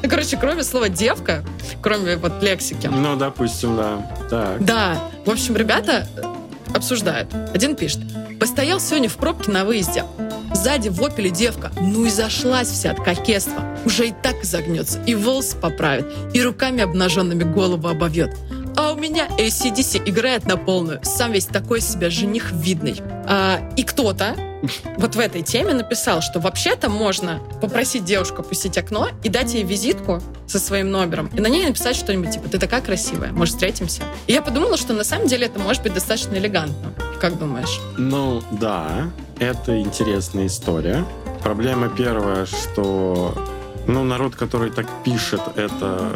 Ну, 0.04 0.12
короче, 0.12 0.38
кроме 0.38 0.64
слова 0.64 0.88
девка, 0.88 1.44
кроме 1.82 2.18
вот 2.18 2.44
лексики. 2.44 2.86
Ну, 2.86 3.16
допустим, 3.16 3.76
да. 3.76 4.12
Так. 4.30 4.64
Да, 4.64 5.00
в 5.26 5.32
общем, 5.32 5.56
ребята 5.56 6.08
э, 6.16 6.76
обсуждают. 6.76 7.34
Один 7.56 7.76
пишет. 7.76 8.02
Постоял 8.40 8.80
сегодня 8.80 9.10
в 9.10 9.16
пробке 9.16 9.50
на 9.50 9.66
выезде. 9.66 10.04
Сзади 10.54 10.90
в 10.90 11.04
опеле 11.04 11.32
девка. 11.32 11.72
Ну 11.82 12.06
и 12.06 12.10
зашлась 12.10 12.70
вся 12.70 12.92
от 12.92 13.04
кокетства. 13.04 13.64
Уже 13.84 14.10
и 14.10 14.14
так 14.22 14.44
изогнется, 14.44 15.02
и 15.08 15.16
волосы 15.16 15.58
поправит, 15.58 16.06
и 16.34 16.42
руками 16.44 16.82
обнаженными 16.82 17.44
голову 17.44 17.88
обовьет. 17.88 18.30
А 18.78 18.92
у 18.92 18.98
меня 18.98 19.28
ACDC 19.40 20.04
играет 20.08 20.46
на 20.46 20.58
полную. 20.58 21.00
Сам 21.04 21.32
весь 21.32 21.46
такой 21.46 21.82
себя 21.82 22.12
жених 22.12 22.52
видный. 22.52 23.02
А, 23.28 23.60
и 23.76 23.84
кто-то 23.84 24.36
вот 24.98 25.16
в 25.16 25.20
этой 25.20 25.42
теме 25.42 25.74
написал, 25.74 26.22
что 26.22 26.40
вообще-то 26.40 26.90
можно 26.90 27.40
попросить 27.62 28.06
девушку 28.06 28.42
опустить 28.42 28.78
окно 28.78 29.10
и 29.24 29.30
дать 29.30 29.54
ей 29.54 29.64
визитку 29.64 30.22
со 30.48 30.60
своим 30.60 30.92
номером, 30.92 31.30
и 31.34 31.40
на 31.42 31.48
ней 31.48 31.66
написать 31.66 31.96
что-нибудь 31.96 32.32
типа 32.32 32.50
«Ты 32.50 32.60
такая 32.60 32.82
красивая, 32.82 33.32
может, 33.32 33.56
встретимся?» 33.56 34.04
И 34.28 34.34
я 34.34 34.42
подумала, 34.42 34.78
что 34.78 34.94
на 34.94 35.04
самом 35.04 35.28
деле 35.28 35.48
это 35.48 35.60
может 35.60 35.84
быть 35.84 35.94
достаточно 35.94 36.36
элегантно. 36.36 36.94
Как 37.20 37.38
думаешь? 37.40 37.80
Ну, 37.98 38.44
да, 38.52 39.10
это 39.40 39.80
интересная 39.80 40.48
история. 40.48 41.06
Проблема 41.42 41.90
первая, 41.90 42.46
что 42.46 43.34
ну, 43.88 44.04
народ, 44.04 44.36
который 44.36 44.72
так 44.72 44.88
пишет, 45.04 45.42
это 45.56 46.12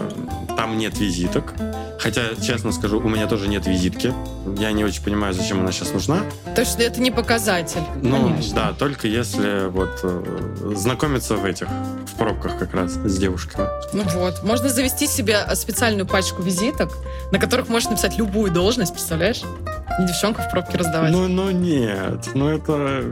там 0.55 0.77
нет 0.77 0.97
визиток. 0.99 1.53
Хотя, 1.99 2.21
честно 2.41 2.71
скажу, 2.71 2.99
у 2.99 3.09
меня 3.09 3.27
тоже 3.27 3.47
нет 3.47 3.67
визитки. 3.67 4.13
Я 4.57 4.71
не 4.71 4.85
очень 4.85 5.03
понимаю, 5.03 5.33
зачем 5.33 5.59
она 5.59 5.71
сейчас 5.71 5.91
нужна. 5.93 6.21
То 6.55 6.61
есть 6.61 6.79
это 6.79 7.01
не 7.01 7.11
показатель, 7.11 7.81
Ну, 8.01 8.29
конечно. 8.29 8.55
да, 8.55 8.73
только 8.73 9.07
если 9.07 9.67
вот 9.69 9.99
э, 10.03 10.73
знакомиться 10.75 11.35
в 11.35 11.43
этих, 11.45 11.67
в 11.67 12.15
пробках 12.17 12.57
как 12.57 12.73
раз 12.73 12.93
с 12.93 13.17
девушками. 13.17 13.67
Ну 13.93 14.03
вот, 14.15 14.43
можно 14.43 14.69
завести 14.69 15.07
себе 15.07 15.45
специальную 15.55 16.07
пачку 16.07 16.41
визиток, 16.41 16.89
на 17.31 17.39
которых 17.39 17.67
можешь 17.67 17.89
написать 17.89 18.17
любую 18.17 18.51
должность, 18.51 18.93
представляешь? 18.93 19.41
И 20.01 20.05
девчонку 20.07 20.41
в 20.41 20.49
пробке 20.49 20.77
раздавать. 20.77 21.11
Ну, 21.11 21.27
ну 21.27 21.51
нет, 21.51 22.29
ну 22.33 22.47
это, 22.47 23.03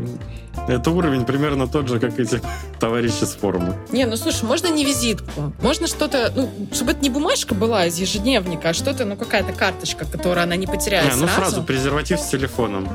это 0.68 0.92
уровень 0.92 1.26
примерно 1.26 1.68
тот 1.68 1.88
же, 1.88 2.00
как 2.00 2.20
эти 2.20 2.42
товарищи 2.80 3.24
с 3.24 3.34
форума. 3.36 3.76
Не, 3.92 4.06
ну 4.06 4.16
слушай, 4.18 4.44
можно 4.44 4.68
не 4.68 4.84
визитку. 4.86 5.54
Можно 5.62 5.88
что-то, 5.88 6.32
ну, 6.36 6.50
чтобы 6.74 6.92
это 6.92 7.02
не 7.02 7.10
бумажка 7.10 7.56
была 7.56 7.86
из 7.86 7.98
ежедневника, 8.00 8.70
а 8.70 8.74
что-то, 8.74 9.06
ну, 9.06 9.16
какая-то 9.16 9.54
карточка, 9.54 10.06
которую 10.06 10.44
она 10.44 10.56
не 10.56 10.68
потеряет 10.68 11.14
Не, 11.14 11.20
ну 11.22 11.28
сразу. 11.28 11.36
сразу 11.52 11.64
презерватив 11.64 12.20
с 12.20 12.28
телефоном. 12.28 12.88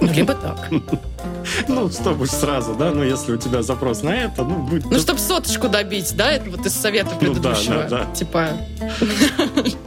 Ну, 0.00 0.12
либо 0.12 0.34
так. 0.34 0.68
Ну, 1.68 1.88
чтобы 1.90 2.26
сразу, 2.26 2.74
да, 2.74 2.90
ну, 2.90 3.04
если 3.04 3.32
у 3.32 3.36
тебя 3.36 3.62
запрос 3.62 4.02
на 4.02 4.10
это, 4.10 4.42
ну, 4.42 4.56
будь... 4.56 4.84
Ну, 4.84 4.98
чтобы 4.98 5.20
соточку 5.20 5.68
добить, 5.68 6.12
да, 6.16 6.32
это 6.32 6.50
вот 6.50 6.66
из 6.66 6.72
совета 6.74 7.10
Ну 7.10 7.12
да, 7.12 7.18
предыдущего. 7.50 7.86
да, 7.88 8.04
да. 8.04 8.14
Типа, 8.14 8.48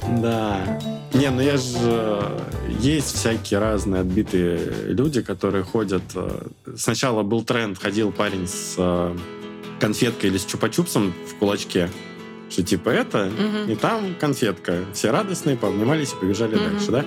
Да. 0.21 0.79
Не, 1.19 1.29
ну 1.31 1.41
я 1.41 1.57
же... 1.57 2.31
Есть 2.79 3.15
всякие 3.17 3.59
разные 3.59 4.01
отбитые 4.01 4.59
люди, 4.88 5.21
которые 5.21 5.63
ходят... 5.63 6.03
э, 6.15 6.47
Сначала 6.77 7.23
был 7.23 7.43
тренд, 7.43 7.77
ходил 7.77 8.11
парень 8.11 8.47
с 8.47 8.75
э, 8.77 9.15
конфеткой 9.79 10.29
или 10.29 10.38
с 10.38 10.45
чупа-чупсом 10.45 11.11
в 11.29 11.35
кулачке, 11.35 11.89
что 12.49 12.63
типа 12.63 12.89
это, 12.89 13.25
Мгм. 13.38 13.71
и 13.71 13.75
там 13.75 14.15
конфетка. 14.19 14.85
Все 14.93 15.11
радостные, 15.11 15.57
пообнимались 15.57 16.13
и 16.13 16.15
побежали 16.15 16.55
Мгм. 16.55 16.69
дальше, 16.71 16.91
да? 16.91 17.05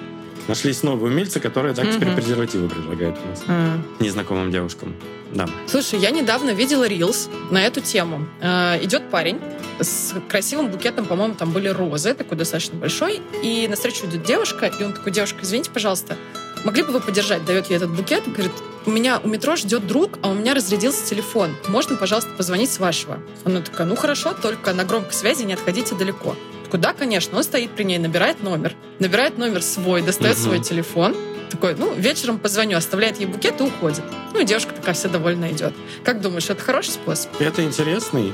Нашлись 0.48 0.82
новые 0.82 1.12
умельцы, 1.12 1.38
которые 1.40 1.72
так 1.74 1.88
теперь 1.90 2.08
Мгм. 2.08 2.16
презервативы 2.16 2.68
предлагают 2.68 3.16
у 3.24 3.28
нас. 3.28 3.42
а. 3.46 3.78
Незнакомым 4.00 4.50
девушкам. 4.50 4.94
Да. 5.32 5.48
Слушай, 5.66 6.00
я 6.00 6.10
недавно 6.10 6.50
видела 6.50 6.84
рилс 6.86 7.30
на 7.50 7.62
эту 7.64 7.80
тему. 7.80 8.26
Э, 8.40 8.78
идет 8.84 9.08
парень 9.10 9.38
с 9.82 10.14
красивым 10.28 10.68
букетом, 10.68 11.04
по-моему, 11.06 11.34
там 11.34 11.52
были 11.52 11.68
розы, 11.68 12.14
такой 12.14 12.36
достаточно 12.38 12.76
большой, 12.78 13.20
и 13.42 13.66
навстречу 13.68 14.06
идет 14.06 14.22
девушка, 14.24 14.66
и 14.66 14.82
он 14.84 14.92
такой, 14.92 15.12
девушка, 15.12 15.38
извините, 15.42 15.70
пожалуйста, 15.70 16.16
могли 16.64 16.82
бы 16.82 16.92
вы 16.92 17.00
подержать? 17.00 17.44
Дает 17.44 17.68
ей 17.70 17.76
этот 17.76 17.90
букет, 17.90 18.24
говорит, 18.26 18.52
у 18.86 18.90
меня 18.90 19.20
у 19.22 19.28
метро 19.28 19.56
ждет 19.56 19.86
друг, 19.86 20.18
а 20.22 20.30
у 20.30 20.34
меня 20.34 20.54
разрядился 20.54 21.04
телефон. 21.04 21.54
Можно, 21.68 21.96
пожалуйста, 21.96 22.30
позвонить 22.36 22.70
с 22.70 22.78
вашего? 22.78 23.18
Она 23.44 23.60
такая, 23.60 23.86
ну 23.86 23.94
хорошо, 23.96 24.32
только 24.34 24.72
на 24.72 24.84
громкой 24.84 25.12
связи 25.14 25.44
не 25.44 25.52
отходите 25.54 25.94
далеко. 25.94 26.34
Такой, 26.64 26.80
да, 26.80 26.92
конечно. 26.92 27.36
Он 27.36 27.44
стоит 27.44 27.70
при 27.72 27.84
ней, 27.84 27.98
набирает 27.98 28.42
номер. 28.42 28.74
Набирает 28.98 29.38
номер 29.38 29.62
свой, 29.62 30.02
достает 30.02 30.36
Мгм. 30.38 30.44
свой 30.44 30.58
телефон. 30.60 31.14
Такой, 31.50 31.74
ну, 31.74 31.92
вечером 31.94 32.38
позвоню, 32.38 32.78
оставляет 32.78 33.20
ей 33.20 33.26
букет 33.26 33.60
и 33.60 33.62
уходит. 33.64 34.02
Ну, 34.32 34.40
и 34.40 34.44
девушка 34.44 34.72
такая 34.74 34.94
вся 34.94 35.08
довольна 35.10 35.52
идет. 35.52 35.74
Как 36.02 36.20
думаешь, 36.22 36.48
это 36.48 36.62
хороший 36.62 36.92
способ? 36.92 37.30
Это 37.40 37.62
интересный. 37.62 38.32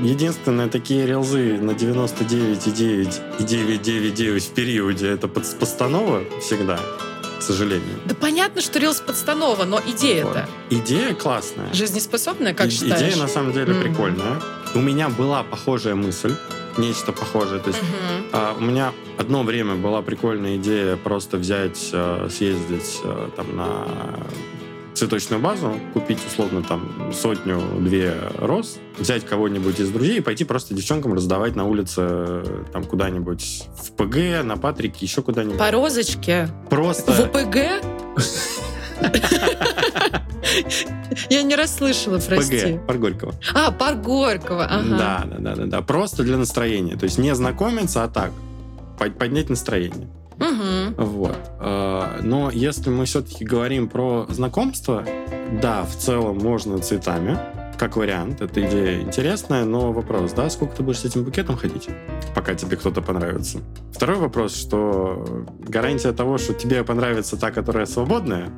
Единственное, 0.00 0.68
такие 0.68 1.06
релзы 1.06 1.58
на 1.60 1.70
99,9 1.72 3.20
и 3.38 3.44
999 3.44 4.44
в 4.44 4.50
периоде 4.54 5.08
это 5.08 5.28
под- 5.28 5.58
постанова 5.58 6.22
всегда, 6.40 6.78
к 7.38 7.42
сожалению. 7.42 7.98
Да 8.06 8.14
понятно, 8.14 8.60
что 8.60 8.78
рилс 8.78 9.00
подстанова, 9.00 9.64
но 9.64 9.80
идея-то 9.86 10.48
Идея 10.70 11.14
классная. 11.14 11.72
жизнеспособная, 11.72 12.54
как 12.54 12.66
И- 12.68 12.70
считаешь? 12.70 13.00
Идея 13.12 13.16
на 13.22 13.28
самом 13.28 13.52
деле 13.52 13.72
М. 13.74 13.82
прикольная. 13.82 14.40
У 14.74 14.80
меня 14.80 15.08
была 15.08 15.42
похожая 15.44 15.94
мысль, 15.94 16.34
нечто 16.76 17.12
похожее. 17.12 17.60
То 17.60 17.68
есть 17.70 17.80
Мгм. 17.82 18.26
а, 18.32 18.56
у 18.58 18.62
меня 18.62 18.92
одно 19.16 19.44
время 19.44 19.76
была 19.76 20.02
прикольная 20.02 20.56
идея 20.56 20.96
просто 20.96 21.36
взять, 21.36 21.90
э, 21.92 22.28
съездить 22.36 23.00
э, 23.04 23.28
там 23.36 23.56
на 23.56 23.86
цветочную 24.94 25.42
базу, 25.42 25.74
купить 25.92 26.18
условно 26.26 26.62
там 26.62 27.12
сотню-две 27.12 28.14
роз, 28.38 28.78
взять 28.98 29.26
кого-нибудь 29.26 29.78
из 29.80 29.90
друзей 29.90 30.18
и 30.18 30.20
пойти 30.20 30.44
просто 30.44 30.74
девчонкам 30.74 31.14
раздавать 31.14 31.56
на 31.56 31.64
улице 31.64 32.00
э, 32.00 32.64
там 32.72 32.84
куда-нибудь 32.84 33.64
в 33.76 33.92
ПГ, 33.92 34.44
на 34.44 34.56
Патрике, 34.56 35.04
еще 35.04 35.22
куда-нибудь. 35.22 35.58
По 35.58 35.70
розочке. 35.70 36.48
Просто... 36.70 37.12
В 37.12 37.20
ОПГ? 37.20 37.56
Я 41.30 41.42
не 41.42 41.56
расслышала, 41.56 42.18
прости. 42.20 42.76
ПГ, 42.76 42.86
Парк 42.86 43.00
Горького. 43.00 43.34
А, 43.54 43.70
Парк 43.72 44.00
Горького. 44.02 44.64
Ага. 44.64 44.96
Да, 44.96 45.24
да, 45.26 45.36
да, 45.38 45.54
да, 45.56 45.66
да. 45.66 45.82
Просто 45.82 46.22
для 46.22 46.36
настроения. 46.36 46.96
То 46.96 47.04
есть 47.04 47.18
не 47.18 47.34
знакомиться, 47.34 48.04
а 48.04 48.08
так. 48.08 48.30
под- 48.98 49.18
Поднять 49.18 49.50
настроение. 49.50 50.08
Мгм. 50.38 50.94
Вот. 50.96 51.38
Э, 51.60 52.20
Но 52.22 52.50
если 52.50 52.90
мы 52.90 53.04
все-таки 53.04 53.44
говорим 53.44 53.88
про 53.88 54.26
знакомство, 54.28 55.04
да, 55.62 55.82
в 55.84 55.96
целом 55.96 56.38
можно 56.38 56.78
цветами. 56.78 57.38
как 57.76 57.96
вариант, 57.96 58.40
эта 58.40 58.64
идея 58.66 59.00
интересная, 59.00 59.64
но 59.64 59.92
вопрос, 59.92 60.32
да, 60.32 60.48
сколько 60.48 60.76
ты 60.76 60.82
будешь 60.84 61.00
с 61.00 61.04
этим 61.06 61.24
букетом 61.24 61.56
ходить, 61.56 61.88
пока 62.32 62.54
тебе 62.54 62.76
кто-то 62.76 63.02
понравится. 63.02 63.58
Второй 63.92 64.16
вопрос, 64.16 64.54
что 64.54 65.44
гарантия 65.58 66.12
того, 66.12 66.38
что 66.38 66.54
тебе 66.54 66.84
понравится 66.84 67.36
та, 67.36 67.50
которая 67.50 67.86
свободная, 67.86 68.50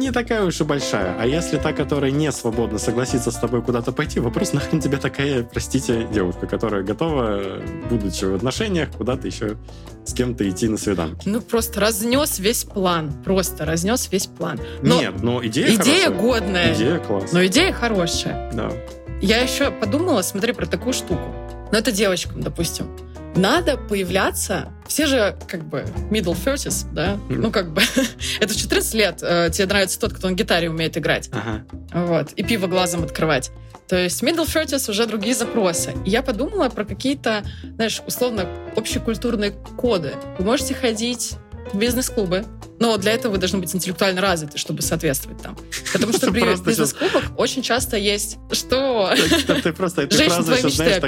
не 0.00 0.10
такая 0.10 0.44
уж 0.44 0.60
и 0.60 0.64
большая. 0.64 1.14
А 1.20 1.26
если 1.26 1.58
та, 1.58 1.72
которая 1.72 2.10
не 2.10 2.32
свободна, 2.32 2.78
согласится 2.78 3.30
с 3.30 3.36
тобой 3.36 3.62
куда-то 3.62 3.92
пойти, 3.92 4.18
вопрос, 4.18 4.52
нахрен 4.54 4.80
тебе 4.80 4.96
такая, 4.96 5.44
простите, 5.44 6.08
девушка, 6.10 6.46
которая 6.46 6.82
готова, 6.82 7.40
будучи 7.88 8.24
в 8.24 8.34
отношениях, 8.34 8.88
куда-то 8.96 9.26
еще 9.26 9.56
с 10.04 10.14
кем-то 10.14 10.48
идти 10.48 10.66
на 10.66 10.78
свиданку. 10.78 11.20
Ну, 11.26 11.40
просто 11.40 11.78
разнес 11.80 12.38
весь 12.38 12.64
план. 12.64 13.12
Просто 13.24 13.64
разнес 13.64 14.08
весь 14.10 14.26
план. 14.26 14.58
Но 14.82 15.00
Нет, 15.00 15.22
но 15.22 15.44
идея 15.46 15.74
идея 15.74 16.06
хорошая. 16.06 16.10
годная. 16.10 16.74
Идея 16.74 16.98
классная. 16.98 17.40
Но 17.40 17.46
идея 17.46 17.72
хорошая. 17.72 18.52
Да. 18.52 18.72
Я 19.20 19.38
еще 19.40 19.70
подумала, 19.70 20.22
смотри, 20.22 20.52
про 20.54 20.66
такую 20.66 20.94
штуку. 20.94 21.34
Ну, 21.70 21.78
это 21.78 21.92
девочкам, 21.92 22.40
допустим. 22.40 22.86
Надо 23.34 23.76
появляться... 23.76 24.72
Все 24.86 25.06
же, 25.06 25.36
как 25.46 25.64
бы, 25.68 25.84
middle 26.10 26.36
30 26.36 26.92
да? 26.92 27.14
Мгм. 27.28 27.40
Ну, 27.42 27.50
как 27.52 27.72
бы, 27.72 27.82
это 28.40 28.52
в 28.52 28.56
14 28.56 28.94
лет 28.94 29.20
э, 29.22 29.50
тебе 29.52 29.66
нравится 29.66 30.00
тот, 30.00 30.12
кто 30.12 30.28
на 30.28 30.34
гитаре 30.34 30.68
умеет 30.68 30.98
играть. 30.98 31.30
Ага. 31.32 31.64
Вот. 31.92 32.32
И 32.32 32.42
пиво 32.42 32.66
глазом 32.66 33.04
открывать. 33.04 33.52
То 33.90 33.96
есть 33.96 34.22
middle 34.22 34.50
30 34.50 34.88
уже 34.88 35.06
другие 35.06 35.34
запросы. 35.34 35.92
И 36.04 36.10
я 36.10 36.22
подумала 36.22 36.68
про 36.68 36.84
какие-то, 36.84 37.44
знаешь, 37.74 38.02
условно, 38.06 38.46
общекультурные 38.76 39.50
коды. 39.50 40.12
Вы 40.38 40.44
можете 40.44 40.74
ходить 40.74 41.34
бизнес-клубы, 41.72 42.44
но 42.78 42.96
для 42.96 43.12
этого 43.12 43.32
вы 43.32 43.38
должны 43.38 43.58
быть 43.58 43.74
интеллектуально 43.74 44.20
развиты, 44.20 44.58
чтобы 44.58 44.82
соответствовать 44.82 45.40
там. 45.42 45.56
Потому 45.92 46.12
что 46.12 46.30
при 46.32 46.40
бизнес-клубах 46.64 47.24
очень 47.36 47.62
часто 47.62 47.96
есть... 47.96 48.38
Что? 48.50 49.14
Ты 49.62 49.72
просто 49.72 50.08
фразу 50.08 50.44
твоей 50.44 50.62
сейчас, 50.62 50.74
знаешь, 50.74 51.00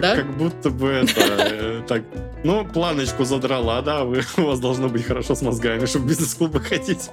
так, 0.00 0.16
как, 0.16 0.36
будто 0.36 0.70
бы 0.70 0.88
это, 0.88 1.20
э, 1.20 1.82
так, 1.86 2.02
ну, 2.44 2.64
планочку 2.66 3.24
задрала, 3.24 3.82
да, 3.82 4.04
у 4.36 4.42
вас 4.42 4.58
должно 4.60 4.88
быть 4.88 5.04
хорошо 5.04 5.34
с 5.34 5.42
мозгами, 5.42 5.86
чтобы 5.86 6.06
в 6.06 6.08
бизнес-клубы 6.08 6.60
ходить. 6.60 7.10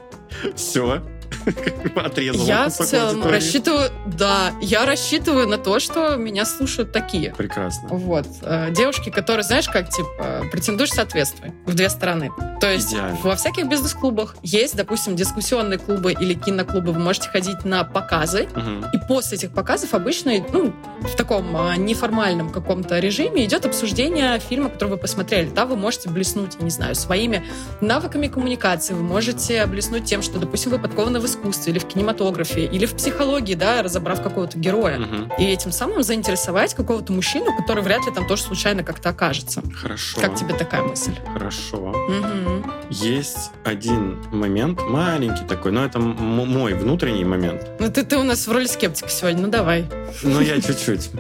Все. 0.56 1.02
Отрезала 1.96 2.46
Я 2.46 2.70
в 2.70 2.72
целом 2.74 3.10
аудитории. 3.10 3.34
рассчитываю... 3.34 3.92
Да, 4.06 4.52
я 4.62 4.86
рассчитываю 4.86 5.48
на 5.48 5.58
то, 5.58 5.80
что 5.80 6.16
меня 6.16 6.46
слушают 6.46 6.92
такие. 6.92 7.34
Прекрасно. 7.36 7.90
Вот. 7.90 8.28
Э, 8.42 8.72
Девушки, 8.72 9.10
которые, 9.10 9.44
знаешь, 9.44 9.68
как, 9.68 9.90
типа, 9.90 10.44
претендуешь 10.52 10.92
соответствуй 10.92 11.52
в 11.66 11.74
две 11.74 11.90
стороны. 11.90 12.32
То 12.62 12.72
есть 12.72 12.94
Идеально. 12.94 13.18
во 13.24 13.36
всяких 13.36 13.68
бизнес-клубах 13.68 14.36
есть, 14.42 14.76
допустим, 14.76 15.16
дискуссионные 15.16 15.78
клубы 15.80 16.14
или 16.14 16.34
киноклубы. 16.34 16.92
Вы 16.94 17.00
можете 17.00 17.30
ходить 17.30 17.66
на 17.66 17.84
показы. 17.84 18.48
Мгм. 18.56 18.86
И 18.94 18.98
после 19.08 19.38
этих 19.38 19.52
показов 19.52 19.94
обычно, 19.94 20.32
ну, 20.52 20.74
в 21.02 21.16
таком 21.16 21.56
а, 21.56 21.76
неформальном 21.76 22.50
каком-то 22.50 23.00
режиме 23.00 23.46
идет 23.46 23.66
обсуждение 23.66 24.40
фильма, 24.40 24.70
который 24.70 24.90
вы 24.92 24.98
посмотрели. 24.98 25.50
Да, 25.50 25.66
вы 25.66 25.76
можете 25.76 26.10
блеснуть, 26.10 26.56
я 26.60 26.64
не 26.64 26.72
знаю, 26.72 26.96
своими 26.96 27.44
навыками 27.82 28.28
коммуникации. 28.28 28.94
Вы 28.94 29.04
можете 29.04 29.66
блеснуть 29.66 30.06
тем, 30.06 30.22
что, 30.22 30.40
допустим, 30.40 30.72
вы 30.72 30.80
подкованы 30.80 31.20
в 31.20 31.26
искусстве 31.36 31.74
или 31.74 31.80
в 31.80 31.86
кинематографе, 31.86 32.66
или 32.66 32.86
в 32.86 32.96
психологии, 32.96 33.56
да, 33.56 33.84
разобрав 33.84 34.22
какого-то 34.22 34.58
героя. 34.58 35.00
Мгм. 35.00 35.32
И 35.38 35.44
этим 35.46 35.72
самым 35.72 36.04
заинтересовать 36.04 36.74
какого-то 36.74 37.14
мужчину, 37.14 37.56
который 37.56 37.84
вряд 37.84 38.06
ли 38.06 38.12
там 38.12 38.28
тоже 38.28 38.44
случайно 38.44 38.84
как-то 38.84 39.10
окажется. 39.10 39.62
Хорошо. 39.76 40.20
Как 40.22 40.36
тебе 40.36 40.54
такая 40.54 40.84
мысль? 40.84 41.14
Хорошо. 41.34 41.94
Мгм. 42.10 42.72
Есть 42.90 43.52
один 43.64 44.24
момент, 44.32 44.82
маленький 44.82 45.46
такой, 45.46 45.72
но 45.72 45.86
это 45.86 46.00
мой 46.00 46.74
внутренний 46.74 47.26
момент. 47.26 47.68
Ну 47.80 47.92
ты, 47.92 48.04
ты 48.04 48.18
у 48.18 48.24
нас 48.24 48.48
в 48.48 48.52
роли 48.52 48.66
скептика 48.66 49.10
сегодня, 49.10 49.42
ну 49.42 49.48
давай. 49.50 49.86
Но 50.24 50.42
я 50.42 50.62
чуть-чуть. 50.62 51.12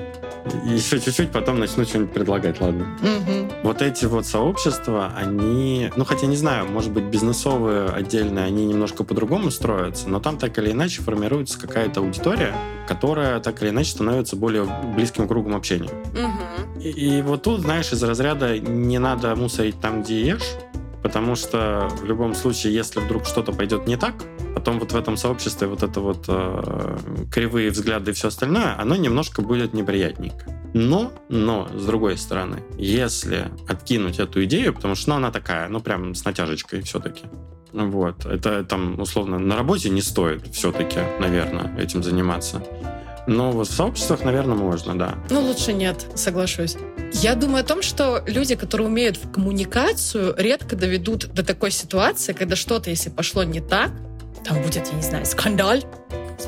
Еще 0.65 1.00
чуть-чуть, 1.00 1.31
потом 1.31 1.60
начну 1.60 1.86
что-нибудь 1.86 2.13
предлагать, 2.13 2.62
ладно. 2.62 2.86
Мгм. 3.01 3.45
Вот 3.66 3.82
эти 3.82 4.06
вот 4.06 4.28
сообщества, 4.28 5.12
они, 5.18 5.90
ну 5.96 6.06
хотя 6.06 6.28
не 6.28 6.36
знаю, 6.36 6.68
может 6.68 6.92
быть 6.92 7.06
бизнесовые 7.06 7.90
отдельные, 7.90 8.46
они 8.46 8.64
немножко 8.64 9.04
по-другому 9.04 9.50
строятся, 9.50 10.08
но 10.08 10.20
там 10.20 10.38
так 10.38 10.56
или 10.60 10.72
иначе 10.72 11.01
формируется 11.01 11.60
какая-то 11.60 12.01
аудитория, 12.01 12.54
которая 12.88 13.40
так 13.40 13.64
или 13.64 13.70
иначе 13.70 13.90
становится 13.90 14.36
более 14.36 14.68
близким 14.96 15.28
кругом 15.28 15.56
общения. 15.56 15.90
Мгм. 16.14 16.80
И, 16.80 16.90
и 16.90 17.22
вот 17.24 17.42
тут, 17.42 17.62
знаешь, 17.62 17.92
из 17.92 18.04
разряда 18.04 18.60
не 18.60 19.00
надо 19.00 19.36
мусорить 19.36 19.82
там, 19.82 20.04
где 20.04 20.22
ешь, 20.24 20.51
потому 21.01 21.36
что 21.36 21.90
в 22.00 22.06
любом 22.06 22.36
случае, 22.36 22.72
если 22.75 23.00
вдруг 23.00 23.25
что-то 23.25 23.51
пойдет 23.51 23.88
не 23.88 23.98
так, 23.98 24.14
потом 24.55 24.79
вот 24.79 24.94
в 24.94 24.96
этом 24.96 25.18
сообществе 25.18 25.68
вот 25.68 25.83
это 25.83 26.00
вот 26.00 26.25
э, 26.27 26.98
кривые 27.31 27.70
взгляды 27.70 28.11
и 28.11 28.13
все 28.13 28.29
остальное, 28.29 28.79
оно 28.79 28.96
немножко 28.96 29.41
будет 29.41 29.74
неприятненько. 29.74 30.46
Но, 30.74 31.11
но, 31.29 31.68
с 31.75 31.85
другой 31.85 32.18
стороны, 32.18 32.63
если 32.77 33.51
откинуть 33.68 34.20
эту 34.20 34.44
идею, 34.46 34.74
потому 34.74 34.96
что 34.96 35.09
ну, 35.09 35.18
она 35.18 35.31
такая, 35.31 35.68
ну 35.68 35.81
прям 35.81 36.15
с 36.15 36.24
натяжечкой 36.24 36.81
все-таки, 36.81 37.25
вот, 37.74 38.25
это 38.25 38.63
там 38.63 39.00
условно 39.00 39.37
на 39.37 39.57
работе 39.57 39.89
не 39.89 40.01
стоит 40.01 40.48
все-таки, 40.53 41.00
наверное, 41.20 41.77
этим 41.77 42.01
заниматься. 42.01 42.63
Но 43.27 43.51
вот 43.51 43.68
в 43.68 43.74
сообществах, 43.74 44.24
наверное, 44.24 44.55
можно, 44.55 44.98
да. 44.98 45.15
Ну, 45.29 45.41
лучше 45.41 45.74
нет, 45.74 46.05
соглашусь. 46.15 46.77
Я 47.11 47.35
думаю 47.35 47.61
о 47.61 47.68
том, 47.68 47.81
что 47.81 48.24
люди, 48.27 48.55
которые 48.55 48.87
умеют 48.87 49.18
в 49.18 49.31
коммуникацию, 49.31 50.35
редко 50.37 50.75
доведут 50.75 51.33
до 51.33 51.44
такой 51.44 51.72
ситуации, 51.72 52.33
когда 52.33 52.55
что-то, 52.55 52.89
если 52.89 53.09
пошло 53.09 53.44
не 53.44 53.61
так, 53.61 53.91
там 54.46 54.62
будет, 54.62 54.88
я 54.88 54.94
не 54.94 55.01
знаю, 55.01 55.25
скандал 55.25 55.74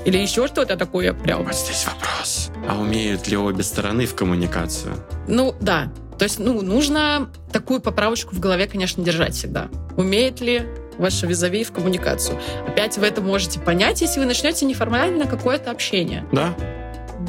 или 0.05 0.17
еще 0.17 0.47
что-то 0.47 0.75
такое 0.77 1.13
прям. 1.13 1.43
Вот 1.45 1.55
здесь 1.55 1.85
вопрос. 1.85 2.49
А 2.69 2.77
умеют 2.79 3.27
ли 3.27 3.37
обе 3.37 3.63
стороны 3.63 4.05
в 4.05 4.15
коммуникацию? 4.15 4.93
Ну, 5.27 5.55
да. 5.59 5.91
То 6.17 6.23
есть, 6.23 6.39
ну, 6.39 6.61
нужно 6.61 7.29
такую 7.51 7.79
поправочку 7.79 8.35
в 8.35 8.39
голове, 8.39 8.67
конечно, 8.67 9.03
держать 9.03 9.35
всегда. 9.35 9.69
Умеет 9.97 10.41
ли 10.41 10.63
ваша 10.97 11.27
визави 11.27 11.63
в 11.63 11.71
коммуникацию? 11.71 12.39
Опять 12.67 12.97
вы 12.97 13.05
это 13.07 13.21
можете 13.21 13.59
понять, 13.59 14.01
если 14.01 14.19
вы 14.19 14.25
начнете 14.25 14.65
неформально 14.65 15.25
какое-то 15.27 15.71
общение. 15.71 16.25
Да, 16.31 16.55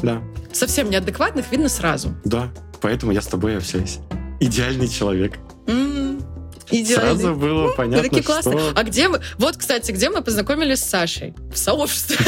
да, 0.01 0.21
Совсем 0.51 0.89
неадекватных 0.89 1.51
видно 1.51 1.69
сразу. 1.69 2.13
да. 2.25 2.49
Поэтому 2.81 3.11
я 3.11 3.21
с 3.21 3.27
тобой 3.27 3.57
общаюсь. 3.57 3.99
Идеальный 4.39 4.87
человек. 4.87 5.37
М, 5.67 6.08
идеальный. 6.71 7.19
Сразу 7.21 7.35
было 7.35 7.71
понятно, 7.73 8.03
такие 8.09 8.23
классные. 8.23 8.59
что... 8.59 8.71
А 8.75 8.83
где 8.83 9.07
мы... 9.07 9.21
Вот, 9.37 9.57
кстати, 9.57 9.91
где 9.91 10.09
мы 10.09 10.21
познакомились 10.21 10.79
с 10.79 10.89
Сашей? 10.89 11.33
В 11.53 11.57
сообществе. 11.57 12.17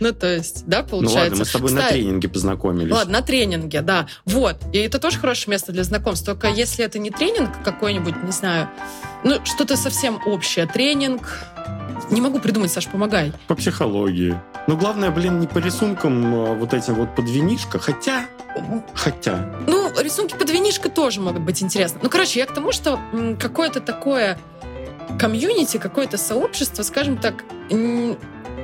Ну, 0.00 0.12
то 0.12 0.26
есть, 0.26 0.64
да, 0.66 0.82
Ну 0.82 0.88
получается. 0.88 1.20
ладно, 1.20 1.36
мы 1.38 1.44
с 1.44 1.50
тобой 1.50 1.72
на 1.72 1.88
тренинге 1.88 2.28
познакомились. 2.28 2.92
Ладно, 2.92 3.12
на 3.20 3.22
тренинге, 3.22 3.80
да. 3.80 4.08
Вот. 4.24 4.56
И 4.72 4.78
это 4.78 4.98
тоже 4.98 5.18
хорошее 5.18 5.52
место 5.52 5.72
для 5.72 5.84
знакомств. 5.84 6.26
Только 6.26 6.48
если 6.48 6.84
это 6.84 6.98
не 6.98 7.10
тренинг 7.10 7.50
какой-нибудь, 7.64 8.22
не 8.22 8.32
знаю, 8.32 8.68
ну, 9.22 9.36
что-то 9.44 9.76
совсем 9.76 10.20
общее. 10.26 10.66
Тренинг... 10.66 11.22
Не 12.10 12.20
могу 12.20 12.38
придумать, 12.38 12.70
Саш, 12.70 12.88
помогай. 12.88 13.32
По 13.46 13.54
психологии. 13.54 14.38
Ну, 14.66 14.76
главное, 14.76 15.10
блин, 15.10 15.40
не 15.40 15.46
по 15.46 15.58
рисункам 15.58 16.34
а, 16.34 16.54
вот 16.54 16.74
этим 16.74 16.94
вот 16.94 17.14
под 17.14 17.28
винишко. 17.30 17.78
Хотя, 17.78 18.26
хотя. 18.94 19.50
Ну, 19.66 19.90
рисунки 20.00 20.34
под 20.34 20.50
винишко 20.50 20.88
тоже 20.88 21.20
могут 21.20 21.42
быть 21.42 21.62
интересны. 21.62 22.00
Ну, 22.02 22.08
короче, 22.10 22.40
я 22.40 22.46
к 22.46 22.54
тому, 22.54 22.72
что 22.72 22.98
какое-то 23.40 23.80
такое 23.80 24.38
комьюнити, 25.18 25.76
какое-то 25.76 26.16
сообщество, 26.18 26.82
скажем 26.82 27.18
так, 27.18 27.44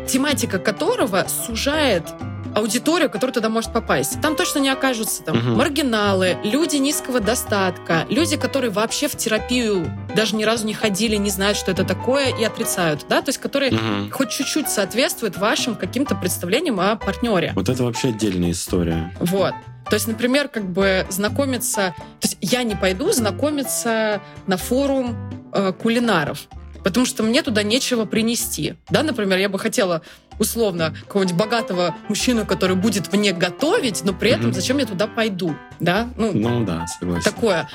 тематика 0.06 0.58
которого 0.58 1.26
сужает 1.46 2.04
аудиторию, 2.52 3.08
которая 3.08 3.32
туда 3.32 3.48
может 3.48 3.72
попасть. 3.72 4.20
Там 4.20 4.34
точно 4.34 4.58
не 4.58 4.70
окажутся 4.70 5.22
там 5.22 5.36
Мгм. 5.36 5.56
маргиналы, 5.56 6.36
люди 6.42 6.76
низкого 6.78 7.20
достатка, 7.20 8.06
люди, 8.08 8.36
которые 8.36 8.72
вообще 8.72 9.06
в 9.06 9.16
терапию 9.16 9.86
даже 10.16 10.34
ни 10.34 10.42
разу 10.42 10.66
не 10.66 10.74
ходили, 10.74 11.14
не 11.14 11.30
знают, 11.30 11.56
что 11.56 11.70
это 11.70 11.84
такое, 11.84 12.34
и 12.36 12.42
отрицают, 12.42 13.06
да, 13.08 13.22
то 13.22 13.28
есть 13.28 13.38
которые 13.38 13.70
Мгм. 13.70 14.10
хоть 14.10 14.30
чуть-чуть 14.30 14.68
соответствуют 14.68 15.36
вашим 15.38 15.76
каким-то 15.76 16.16
представлениям 16.16 16.80
о 16.80 16.96
партнере. 16.96 17.52
Вот 17.54 17.68
это 17.68 17.84
вообще 17.84 18.08
отдельная 18.08 18.50
история. 18.50 19.14
Вот. 19.20 19.54
То 19.90 19.94
есть, 19.94 20.06
например, 20.06 20.48
как 20.48 20.64
бы 20.70 21.04
знакомиться... 21.10 21.94
То 22.20 22.28
есть 22.28 22.38
я 22.40 22.62
не 22.62 22.76
пойду 22.76 23.10
знакомиться 23.12 24.20
на 24.46 24.56
форум 24.56 25.16
э, 25.52 25.72
кулинаров, 25.72 26.46
потому 26.84 27.04
что 27.04 27.24
мне 27.24 27.42
туда 27.42 27.62
нечего 27.64 28.04
принести. 28.04 28.76
Да, 28.88 29.02
например, 29.02 29.38
я 29.38 29.48
бы 29.48 29.58
хотела 29.58 30.02
условно 30.38 30.94
какого-нибудь 31.06 31.36
богатого 31.36 31.94
мужчину, 32.08 32.46
который 32.46 32.74
будет 32.76 33.12
мне 33.12 33.32
готовить, 33.32 34.02
но 34.04 34.14
при 34.14 34.30
этом 34.30 34.46
Мгм. 34.46 34.54
зачем 34.54 34.78
я 34.78 34.86
туда 34.86 35.06
пойду? 35.06 35.54
Да, 35.80 36.08
ну, 36.16 36.30
Ну 36.32 36.64
да, 36.64 36.86
согласен. 36.86 37.24
такое. 37.30 37.68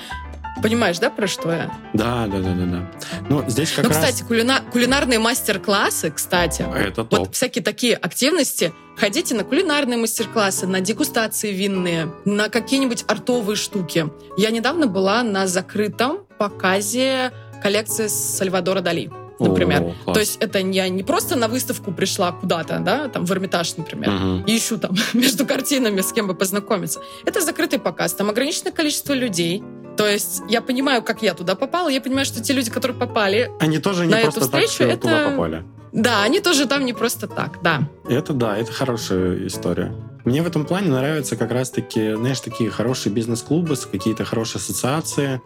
Понимаешь, 0.61 0.99
да, 0.99 1.09
про 1.09 1.27
что 1.27 1.51
я? 1.51 1.71
Да, 1.93 2.27
да, 2.27 2.39
да, 2.39 2.53
да, 2.53 2.65
да. 2.65 2.91
Ну, 3.29 3.43
здесь 3.47 3.71
как 3.71 3.83
ну, 3.85 3.89
раз... 3.89 3.99
кстати, 3.99 4.23
кулина- 4.23 4.61
кулинарные 4.71 5.19
мастер-классы, 5.19 6.11
кстати, 6.11 6.65
Это 6.75 7.03
топ. 7.03 7.19
Вот 7.19 7.35
всякие 7.35 7.63
такие 7.63 7.95
активности. 7.95 8.73
Ходите 8.97 9.35
на 9.35 9.43
кулинарные 9.43 9.97
мастер-классы, 9.97 10.65
на 10.67 10.79
дегустации 10.79 11.51
винные, 11.51 12.11
на 12.23 12.47
какие-нибудь 12.49 13.03
артовые 13.07 13.57
штуки. 13.57 14.07
Я 14.37 14.51
недавно 14.51 14.87
была 14.87 15.21
на 15.23 15.45
закрытом 15.47 16.19
показе 16.39 17.31
коллекции 17.61 18.07
Сальвадора 18.07 18.81
Дали. 18.81 19.11
например. 19.37 19.81
О, 19.81 19.93
класс. 20.05 20.13
То 20.13 20.19
есть 20.21 20.37
это 20.39 20.61
не, 20.61 20.89
не 20.89 21.03
просто 21.03 21.35
на 21.35 21.49
выставку 21.49 21.91
пришла 21.91 22.31
куда-то, 22.31 22.79
да, 22.79 23.09
там 23.09 23.25
в 23.25 23.31
Эрмитаж, 23.33 23.75
например, 23.75 24.11
Мгм. 24.11 24.43
и 24.45 24.57
ищу 24.57 24.77
там 24.77 24.95
между 25.13 25.45
картинами, 25.45 25.99
с 25.99 26.13
кем 26.13 26.27
бы 26.27 26.35
познакомиться. 26.35 27.01
Это 27.25 27.41
закрытый 27.41 27.79
показ, 27.79 28.13
там 28.13 28.29
ограниченное 28.29 28.71
количество 28.71 29.11
людей. 29.13 29.61
То 29.97 30.07
есть 30.07 30.41
я 30.49 30.61
понимаю, 30.61 31.01
как 31.01 31.21
я 31.21 31.33
туда 31.33 31.55
попала, 31.55 31.89
я 31.89 32.01
понимаю, 32.01 32.25
что 32.25 32.41
те 32.41 32.53
люди, 32.53 32.69
которые 32.69 32.97
попали, 32.97 33.51
Они 33.59 33.77
тоже 33.79 34.05
не 34.05 34.11
на 34.11 34.19
эту 34.19 34.31
просто 34.31 34.51
так 34.51 34.65
встречу 34.65 34.91
э, 34.91 34.97
туда 34.97 35.21
это- 35.21 35.31
попали. 35.31 35.63
да, 35.93 36.23
они 36.23 36.39
тоже 36.41 36.65
там 36.67 36.85
не 36.85 36.93
просто 36.93 37.27
так, 37.27 37.59
да. 37.61 37.87
Это 38.07 38.33
да, 38.33 38.57
это 38.57 38.71
хорошая 38.71 39.47
история. 39.47 39.93
Мне 40.25 40.41
в 40.41 40.47
этом 40.47 40.65
плане 40.65 40.89
нравятся 40.89 41.35
как 41.35 41.51
раз-таки, 41.51 42.15
знаешь, 42.15 42.39
такие 42.39 42.71
хорошие 42.71 43.13
бизнес-клубы, 43.13 43.75
какие-то 43.91 44.25
хорошие 44.25 44.59
ассоциации, 44.59 45.39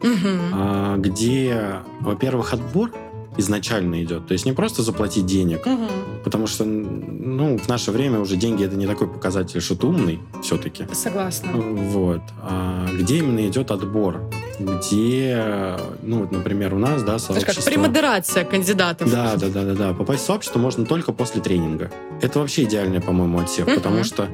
а, 0.54 0.96
где, 0.98 1.82
во-первых, 2.00 2.54
отбор 2.54 2.92
изначально 3.39 4.04
идет. 4.04 4.28
То 4.28 4.34
есть 4.34 4.45
не 4.45 4.54
просто 4.54 4.84
заплатить 4.84 5.25
денег, 5.25 5.65
Мгм. 5.65 5.88
потому 6.23 6.47
что 6.47 6.65
ну, 6.65 7.58
в 7.58 7.67
наше 7.67 7.91
время 7.91 8.19
уже 8.19 8.36
деньги 8.36 8.63
это 8.65 8.75
не 8.75 8.86
такой 8.88 9.08
показатель, 9.08 9.62
что 9.62 9.75
ты 9.75 9.88
умный 9.88 10.19
все-таки. 10.43 10.86
Согласна. 10.93 11.52
Вот. 11.54 12.21
А 12.41 12.86
где 12.93 13.17
именно 13.17 13.47
идет 13.47 13.71
отбор? 13.71 14.21
Где, 14.60 15.75
ну, 16.04 16.19
вот, 16.21 16.32
например, 16.32 16.73
у 16.73 16.80
нас, 16.80 17.02
да, 17.04 17.15
Это 17.15 17.19
же 17.34 17.39
как 17.45 17.54
сообщество... 17.56 17.71
премодерация 17.71 18.43
кандидатов. 18.43 19.10
Да, 19.12 19.36
да, 19.36 19.47
да, 19.49 19.63
да, 19.63 19.73
да. 19.73 19.93
Попасть 19.93 20.23
в 20.23 20.25
сообщество 20.25 20.60
можно 20.60 20.86
только 20.86 21.13
после 21.13 21.41
тренинга. 21.41 21.91
Это 22.21 22.39
вообще 22.39 22.63
идеальный, 22.63 23.02
по-моему, 23.02 23.39
отсев, 23.39 23.67
Мгм. 23.67 23.75
потому 23.78 24.04
что 24.04 24.28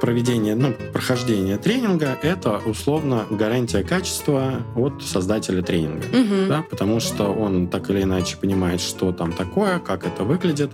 проведение, 0.00 0.54
ну, 0.54 0.74
прохождение 0.92 1.56
тренинга— 1.58 2.18
это 2.22 2.58
условно 2.58 3.26
гарантия 3.30 3.82
качества 3.82 4.62
от 4.76 5.02
создателя 5.02 5.62
тренинга. 5.62 6.06
Мгм. 6.12 6.48
Да, 6.48 6.64
потому 6.68 7.00
что 7.00 7.32
он 7.32 7.68
так 7.68 7.90
или 7.90 8.02
иначе 8.02 8.36
понимает, 8.36 8.80
что 8.80 9.12
там 9.12 9.32
такое, 9.32 9.78
как 9.78 10.06
это 10.06 10.24
выглядит. 10.24 10.70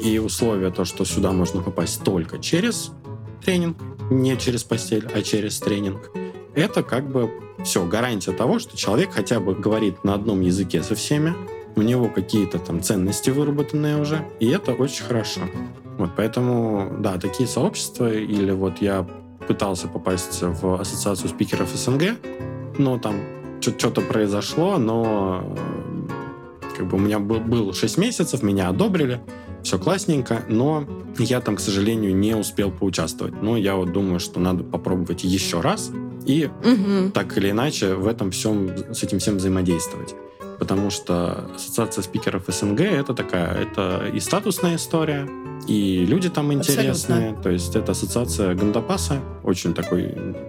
И 0.00 0.18
условие 0.18 0.70
то, 0.70 0.84
что 0.84 1.04
сюда 1.04 1.32
можно 1.32 1.62
попасть 1.62 2.02
только 2.04 2.38
через 2.38 2.92
тренинг, 3.44 3.78
не 4.10 4.36
через 4.36 4.62
постель, 4.62 5.08
а 5.14 5.22
через 5.22 5.58
тренинг. 5.58 6.10
Это 6.54 6.82
как 6.82 7.10
бы 7.10 7.30
все, 7.64 7.84
гарантия 7.86 8.32
того, 8.32 8.58
что 8.58 8.76
человек 8.76 9.10
хотя 9.12 9.40
бы 9.40 9.54
говорит 9.54 10.04
на 10.04 10.14
одном 10.14 10.40
языке 10.40 10.82
со 10.82 10.94
всеми, 10.94 11.34
у 11.76 11.82
него 11.82 12.08
какие-то 12.08 12.58
там 12.58 12.82
ценности 12.82 13.30
выработанные 13.30 14.00
уже, 14.00 14.24
и 14.40 14.48
это 14.48 14.72
очень 14.72 15.04
хорошо. 15.04 15.42
Вот, 15.98 16.10
поэтому, 16.16 16.96
да, 17.00 17.18
такие 17.18 17.48
сообщества, 17.48 18.12
или 18.12 18.50
вот 18.50 18.82
я 18.82 19.06
пытался 19.48 19.88
попасть 19.88 20.42
в 20.42 20.80
ассоциацию 20.80 21.28
спикеров 21.28 21.68
СНГ, 21.74 22.16
но 22.78 22.98
там 22.98 23.14
что-то 23.60 24.00
произошло, 24.00 24.76
но 24.78 25.42
э, 25.56 26.76
как 26.76 26.86
бы 26.88 26.96
у 26.96 27.00
меня 27.00 27.18
был, 27.18 27.40
был 27.40 27.72
6 27.72 27.98
месяцев, 27.98 28.42
меня 28.42 28.68
одобрили, 28.68 29.20
все 29.62 29.78
классненько, 29.78 30.42
но 30.48 30.84
я 31.18 31.40
там, 31.40 31.56
к 31.56 31.60
сожалению, 31.60 32.14
не 32.14 32.34
успел 32.36 32.70
поучаствовать. 32.70 33.42
Но 33.42 33.56
я 33.56 33.74
вот 33.74 33.92
думаю, 33.92 34.20
что 34.20 34.38
надо 34.38 34.62
попробовать 34.62 35.24
еще 35.24 35.60
раз 35.60 35.90
и 36.24 36.50
Мгм. 36.64 37.10
так 37.12 37.36
или 37.38 37.50
иначе 37.50 37.94
в 37.94 38.06
этом 38.06 38.30
всем, 38.30 38.68
с 38.92 39.02
этим 39.02 39.18
всем 39.18 39.38
взаимодействовать. 39.38 40.14
Потому 40.58 40.90
что 40.90 41.50
ассоциация 41.54 42.02
спикеров 42.02 42.44
СНГ 42.48 42.80
это 42.80 43.12
такая, 43.14 43.52
это 43.62 44.06
и 44.12 44.20
статусная 44.20 44.76
история, 44.76 45.28
и 45.68 46.04
люди 46.06 46.30
там 46.30 46.52
интересные. 46.52 47.36
То 47.42 47.50
есть 47.50 47.76
это 47.76 47.92
ассоциация 47.92 48.54
Гандапаса, 48.54 49.20
очень 49.44 49.74
такой 49.74 50.04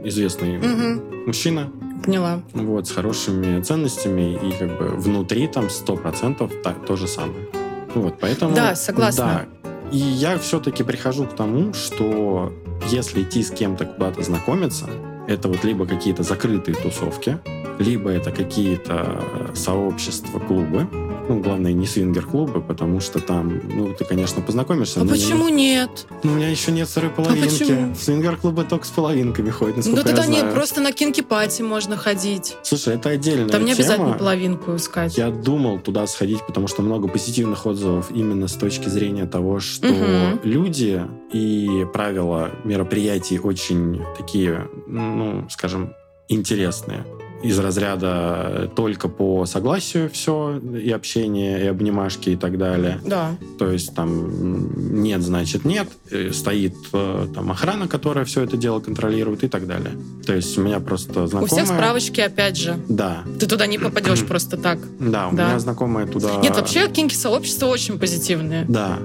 известный 0.06 0.58
Мгм. 0.60 1.26
мужчина, 1.26 1.70
Поняла. 2.06 2.42
вот, 2.54 2.88
с 2.88 2.92
хорошими 2.92 3.62
ценностями, 3.62 4.40
и 4.42 4.52
как 4.58 4.78
бы 4.78 4.88
внутри 4.96 5.48
там 5.48 5.66
100% 5.70 6.52
та, 6.64 6.74
то 6.74 6.96
же 6.96 7.08
самое. 7.08 7.48
Вот, 7.96 8.18
поэтому... 8.20 8.56
Да, 8.56 8.76
согласна. 8.76 9.48
Да. 9.64 9.70
И 9.92 9.98
я 9.98 10.38
все-таки 10.38 10.84
прихожу 10.84 11.26
к 11.26 11.34
тому, 11.36 11.74
что 11.74 12.54
если 12.90 13.24
идти 13.24 13.42
с 13.42 13.52
кем-то 13.52 13.86
куда-то 13.86 14.22
знакомиться, 14.22 14.88
это 15.28 15.48
вот 15.48 15.64
либо 15.64 15.86
какие-то 15.86 16.24
закрытые 16.24 16.76
тусовки, 16.76 17.38
либо 17.80 18.10
это 18.10 18.32
какие-то 18.32 19.24
сообщества, 19.54 20.40
клубы. 20.40 20.88
Ну, 21.30 21.40
главное, 21.42 21.74
не 21.74 21.86
свингер-клубы, 21.86 22.62
потому 22.62 23.00
что 23.02 23.20
там, 23.20 23.60
ну, 23.74 23.94
ты, 23.94 24.06
конечно, 24.06 24.42
познакомишься. 24.42 25.02
А 25.02 25.04
но 25.04 25.12
почему 25.12 25.50
нет? 25.50 26.08
Ну, 26.24 26.32
у 26.32 26.36
меня 26.36 26.50
еще 26.50 26.72
нет 26.72 26.88
второй 26.88 27.10
половинки. 27.10 27.50
почему? 27.50 27.94
В 27.94 27.98
свингер-клубы 28.02 28.64
только 28.64 28.86
с 28.86 28.90
половинками 28.90 29.50
ходят, 29.50 29.76
Ну 29.78 29.82
насколько 29.82 30.04
тогда 30.08 30.24
я 30.24 30.30
нет, 30.30 30.40
знаю. 30.42 30.56
просто 30.56 30.82
на 30.82 30.92
кинки-пати 30.94 31.62
можно 31.64 31.98
ходить. 31.98 32.56
Слушай, 32.64 32.96
это 32.96 33.10
отдельная 33.10 33.50
Там 33.50 33.66
не 33.66 33.74
тема. 33.74 33.80
обязательно 33.80 34.14
половинку 34.18 34.76
искать. 34.76 35.18
Я 35.18 35.30
думал 35.30 35.80
туда 35.80 36.08
сходить, 36.08 36.40
потому 36.48 36.68
что 36.68 36.82
много 36.82 37.08
позитивных 37.10 37.66
отзывов 37.66 38.10
именно 38.12 38.48
с 38.48 38.54
точки 38.54 38.88
зрения 38.88 39.26
того, 39.26 39.60
что 39.60 39.88
Мгм. 39.88 40.40
люди 40.44 41.02
и 41.34 41.86
правила 41.94 42.52
мероприятий 42.64 43.38
очень 43.40 44.02
такие, 44.18 44.70
ну, 44.88 45.46
скажем, 45.50 45.94
интересные. 46.30 47.06
Из 47.44 47.60
разряда 47.60 48.72
только 48.76 49.08
по 49.10 49.46
согласию 49.46 50.10
все, 50.10 50.58
и 50.58 50.90
общение, 50.92 51.64
и 51.66 51.68
обнимашки, 51.68 52.32
и 52.32 52.36
так 52.36 52.58
далее. 52.58 53.00
Да. 53.06 53.36
То 53.60 53.70
есть 53.72 53.94
там 53.94 55.02
нет, 55.04 55.22
значит 55.22 55.64
нет, 55.64 55.88
э, 56.10 56.32
стоит 56.32 56.74
э, 56.94 57.28
там 57.36 57.52
охрана, 57.52 57.88
которая 57.88 58.26
все 58.26 58.42
это 58.42 58.58
дело 58.58 58.80
контролирует 58.80 59.44
и 59.44 59.48
так 59.48 59.68
далее. 59.68 59.92
То 60.26 60.34
есть 60.34 60.58
у 60.58 60.62
меня 60.62 60.80
просто 60.80 61.24
У 61.24 61.28
знакомая... 61.28 61.64
всех 61.64 61.76
справочки, 61.76 62.22
опять 62.22 62.58
же. 62.58 62.80
Да, 62.90 63.24
Ты 63.40 63.46
туда 63.46 63.68
не 63.68 63.78
попадешь 63.78 64.26
просто 64.28 64.58
так. 64.58 64.80
да, 65.00 65.28
у 65.28 65.36
Да. 65.36 65.48
меня 65.50 65.60
знакомая 65.60 66.08
туда... 66.08 66.38
Нет, 66.42 66.56
вообще 66.56 66.88
кинки-сообщества 66.90 67.68
очень 67.68 68.00
позитивные. 68.00 68.66
Да. 68.68 68.98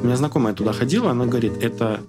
У 0.00 0.04
меня 0.04 0.16
знакомая 0.16 0.52
туда 0.54 0.72
ходила, 0.74 1.10
она 1.12 1.24
говорит, 1.24 1.54
это 1.62 2.00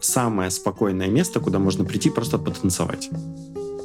самое 0.00 0.50
спокойное 0.50 1.08
место, 1.08 1.40
куда 1.40 1.58
можно 1.58 1.84
прийти 1.84 2.10
просто 2.10 2.38
потанцевать. 2.38 3.08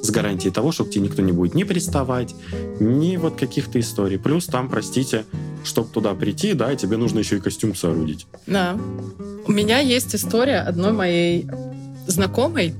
С 0.02 0.10
гарантией 0.10 0.52
того, 0.52 0.72
что 0.72 0.86
к 0.86 0.90
тебе 0.90 1.06
никто 1.06 1.22
не 1.22 1.32
будет 1.32 1.54
ни 1.54 1.64
приставать, 1.64 2.34
ни 2.80 3.18
вот 3.18 3.40
каких-то 3.40 3.80
историй. 3.80 4.18
Плюс 4.18 4.48
там, 4.48 4.70
простите, 4.70 5.26
чтобы 5.64 5.90
туда 5.90 6.14
прийти, 6.14 6.54
да, 6.54 6.76
тебе 6.76 6.98
нужно 6.98 7.20
еще 7.20 7.38
и 7.38 7.40
костюм 7.40 7.76
соорудить. 7.76 8.26
Да. 8.48 8.78
У 9.48 9.52
меня 9.52 9.80
есть 9.80 10.16
история 10.16 10.60
одной 10.60 10.92
моей 10.92 11.48
знакомой. 12.08 12.74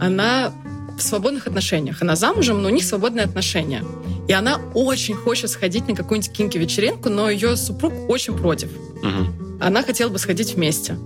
Она 0.00 0.52
в 0.98 1.02
свободных 1.02 1.46
отношениях. 1.46 2.02
Она 2.02 2.16
замужем, 2.16 2.62
но 2.62 2.68
у 2.68 2.70
них 2.70 2.84
свободные 2.84 3.24
отношения. 3.24 3.84
И 4.28 4.32
она 4.32 4.60
очень 4.74 5.14
хочет 5.14 5.50
сходить 5.50 5.88
на 5.88 5.94
какую-нибудь 5.94 6.32
кинки-вечеринку, 6.32 7.08
но 7.08 7.30
ее 7.30 7.56
супруг 7.56 7.92
очень 8.08 8.36
против. 8.36 8.70
Мгм. 9.02 9.58
Она 9.60 9.82
хотела 9.82 10.10
бы 10.10 10.18
сходить 10.18 10.54
вместе. 10.54 10.96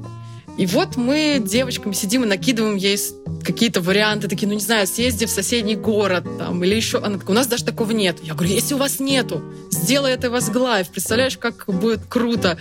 И 0.59 0.67
вот 0.67 0.97
мы 0.97 1.43
девочками 1.45 1.93
сидим 1.93 2.25
и 2.25 2.27
накидываем 2.27 2.77
ей 2.77 2.99
какие-то 3.45 3.81
варианты, 3.81 4.29
такие, 4.29 4.47
ну 4.47 4.55
не 4.55 4.61
знаю, 4.61 4.87
съезди 4.87 5.27
в 5.27 5.31
соседний 5.31 5.77
город 5.77 6.25
там, 6.39 6.63
или 6.63 6.75
еще. 6.75 6.99
Она 6.99 7.19
такая, 7.19 7.31
у 7.31 7.35
нас 7.35 7.47
даже 7.47 7.65
такого 7.65 7.93
нет. 7.93 8.19
Я 8.23 8.35
говорю, 8.35 8.53
если 8.53 8.75
у 8.75 8.79
вас 8.79 9.01
нету, 9.01 9.43
сделай 9.71 10.13
это 10.13 10.31
возглавь. 10.31 10.89
Представляешь, 10.89 11.39
как 11.39 11.65
будет 11.67 12.01
круто. 12.09 12.59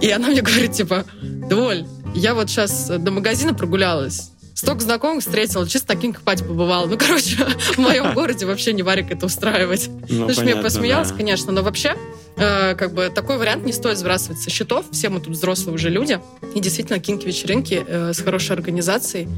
И 0.00 0.10
она 0.10 0.28
мне 0.28 0.40
говорит, 0.40 0.72
типа, 0.72 1.04
Доль, 1.22 1.86
я 2.14 2.34
вот 2.34 2.48
сейчас 2.48 2.88
до 2.88 3.10
магазина 3.10 3.54
прогулялась, 3.54 4.30
столько 4.54 4.82
знакомых 4.82 5.22
встретила, 5.22 5.68
чисто 5.68 5.88
таким 5.88 6.12
копать 6.12 6.40
побывала. 6.40 6.86
Ну, 6.86 6.96
короче, 6.98 7.36
в 7.74 7.78
моем 7.78 8.14
городе 8.14 8.46
вообще 8.46 8.72
не 8.72 8.82
варик 8.82 9.10
это 9.10 9.26
устраивать. 9.26 9.88
Ну, 10.08 10.26
Ну, 10.26 10.28
я 10.28 10.34
понятно, 10.34 10.62
посмеялась, 10.62 11.10
да. 11.10 11.16
конечно, 11.16 11.52
но 11.52 11.62
вообще, 11.62 11.96
э, 12.40 12.74
как 12.74 12.94
бы, 12.94 13.10
такой 13.14 13.38
вариант 13.38 13.64
не 13.64 13.72
стоит 13.72 13.98
сбрасывать 13.98 14.38
со 14.38 14.50
счетов. 14.50 14.86
Все 14.90 15.08
мы 15.08 15.20
тут 15.20 15.34
взрослые 15.34 15.74
уже 15.74 15.90
люди. 15.90 16.20
И 16.54 16.60
действительно, 16.60 16.98
кинки-вечеринки 16.98 17.84
э, 17.86 18.12
с 18.12 18.20
хорошей 18.20 18.56
организацией, 18.56 19.28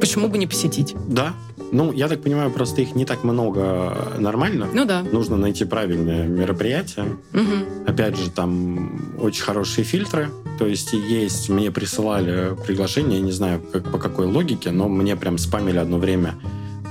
почему 0.00 0.28
бы 0.28 0.38
не 0.38 0.46
посетить? 0.46 0.94
Да. 1.08 1.34
Ну, 1.70 1.92
я 1.92 2.08
так 2.08 2.22
понимаю, 2.22 2.50
просто 2.50 2.80
их 2.80 2.94
не 2.94 3.04
так 3.04 3.24
много 3.24 4.14
нормально. 4.18 4.68
Ну 4.72 4.84
да. 4.86 5.02
Нужно 5.02 5.36
найти 5.36 5.64
правильное 5.64 6.26
мероприятие. 6.26 7.18
Мгм. 7.32 7.64
Опять 7.86 8.16
же, 8.16 8.30
там 8.30 9.18
очень 9.20 9.42
хорошие 9.42 9.84
фильтры. 9.84 10.30
То 10.58 10.66
есть 10.66 10.92
есть, 10.92 11.48
мне 11.48 11.70
присылали 11.70 12.56
приглашение, 12.66 13.18
я 13.18 13.24
не 13.24 13.32
знаю 13.32 13.60
как, 13.72 13.92
по 13.92 13.98
какой 13.98 14.26
логике, 14.26 14.70
но 14.70 14.88
мне 14.88 15.14
прям 15.14 15.36
спамили 15.36 15.76
одно 15.76 15.98
время 15.98 16.36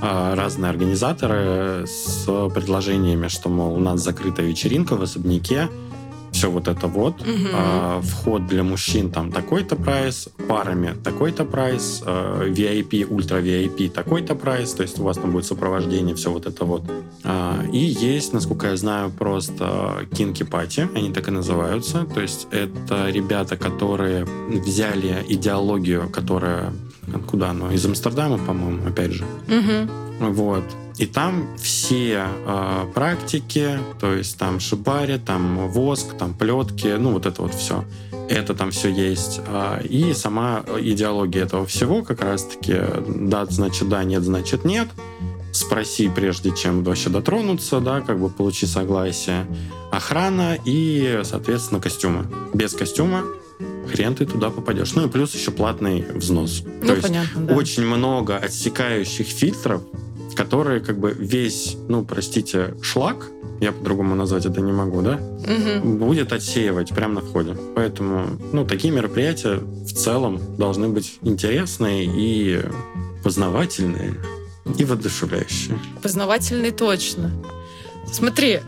разные 0.00 0.70
организаторы 0.70 1.86
с 1.86 2.24
предложениями, 2.54 3.28
что, 3.28 3.48
мол, 3.48 3.74
у 3.74 3.80
нас 3.80 4.02
закрытая 4.02 4.46
вечеринка 4.46 4.96
в 4.96 5.02
особняке, 5.02 5.68
все 6.32 6.50
вот 6.50 6.68
это 6.68 6.86
вот. 6.86 7.20
Мгм. 7.20 7.48
А, 7.52 8.00
вход 8.00 8.46
для 8.46 8.62
мужчин 8.62 9.10
там 9.10 9.32
такой-то 9.32 9.76
прайс, 9.76 10.28
парами 10.48 10.94
такой-то 11.02 11.44
прайс, 11.44 12.02
а, 12.06 12.48
VIP, 12.48 13.04
ультра 13.04 13.40
VIP 13.40 13.90
такой-то 13.90 14.34
прайс, 14.34 14.72
то 14.72 14.82
есть 14.82 14.98
у 15.00 15.02
вас 15.02 15.16
там 15.16 15.32
будет 15.32 15.46
сопровождение, 15.46 16.14
все 16.14 16.30
вот 16.30 16.46
это 16.46 16.64
вот. 16.64 16.82
А, 17.24 17.60
и 17.72 17.78
есть, 17.78 18.32
насколько 18.32 18.68
я 18.68 18.76
знаю, 18.76 19.10
просто 19.10 20.06
kinky 20.16 20.44
party, 20.44 20.88
они 20.94 21.12
так 21.12 21.28
и 21.28 21.30
называются. 21.30 22.04
То 22.14 22.20
есть 22.20 22.46
это 22.52 23.10
ребята, 23.10 23.56
которые 23.56 24.24
взяли 24.48 25.24
идеологию, 25.28 26.08
которая 26.08 26.72
откуда 27.14 27.50
оно? 27.50 27.70
Из 27.70 27.84
Амстердама, 27.84 28.38
по-моему, 28.38 28.86
опять 28.86 29.12
же. 29.12 29.24
Мгм. 29.46 29.90
Вот. 30.32 30.64
И 30.98 31.06
там 31.06 31.46
все 31.58 32.24
э, 32.26 32.86
практики, 32.92 33.78
то 34.00 34.12
есть 34.12 34.36
там 34.36 34.58
шибари, 34.58 35.18
там 35.18 35.68
воск, 35.68 36.14
там 36.18 36.34
плетки, 36.34 36.96
ну 36.98 37.12
вот 37.12 37.24
это 37.24 37.42
вот 37.42 37.54
все. 37.54 37.84
Это 38.28 38.54
там 38.54 38.72
все 38.72 38.90
есть. 38.90 39.40
А, 39.46 39.80
И 39.80 40.12
сама 40.12 40.64
идеология 40.80 41.44
этого 41.44 41.66
всего 41.66 42.02
как 42.02 42.22
раз-таки 42.22 42.74
да, 43.06 43.46
значит 43.46 43.88
да, 43.88 44.02
нет, 44.02 44.22
значит 44.22 44.64
нет. 44.64 44.88
Спроси, 45.52 46.10
прежде 46.14 46.54
чем 46.54 46.82
вообще 46.82 47.10
дотронуться, 47.10 47.80
да, 47.80 48.00
как 48.00 48.18
бы 48.20 48.28
получи 48.28 48.66
согласие. 48.66 49.46
Охрана 49.90 50.58
и, 50.64 51.20
соответственно, 51.24 51.80
костюмы. 51.80 52.26
Без 52.52 52.74
костюма 52.74 53.22
хрен 53.88 54.14
ты 54.14 54.26
туда 54.26 54.50
попадешь. 54.50 54.94
Ну 54.94 55.06
и 55.06 55.08
плюс 55.08 55.34
еще 55.34 55.50
платный 55.50 56.04
взнос. 56.14 56.62
Ну, 56.64 56.86
То 56.86 56.92
есть 56.94 57.02
понятно, 57.02 57.42
да. 57.46 57.54
очень 57.54 57.84
много 57.84 58.36
отсекающих 58.36 59.26
фильтров, 59.26 59.82
которые 60.36 60.80
как 60.80 60.98
бы 60.98 61.12
весь, 61.18 61.76
ну, 61.88 62.04
простите, 62.04 62.74
шлак, 62.82 63.26
я 63.60 63.72
по-другому 63.72 64.14
назвать 64.14 64.46
это 64.46 64.60
не 64.60 64.70
могу, 64.72 65.02
да, 65.02 65.16
Мгм. 65.46 65.98
будет 65.98 66.32
отсеивать 66.32 66.90
прямо 66.90 67.14
на 67.14 67.20
входе. 67.22 67.56
Поэтому, 67.74 68.26
ну, 68.52 68.64
такие 68.64 68.92
мероприятия 68.94 69.56
в 69.56 69.92
целом 69.92 70.40
должны 70.56 70.88
быть 70.88 71.18
интересные 71.22 72.04
и 72.06 72.60
познавательные, 73.24 74.14
и 74.78 74.84
воодушевляющие. 74.84 75.76
Познавательный 76.02 76.70
точно. 76.70 77.32
Смотри, 78.10 78.60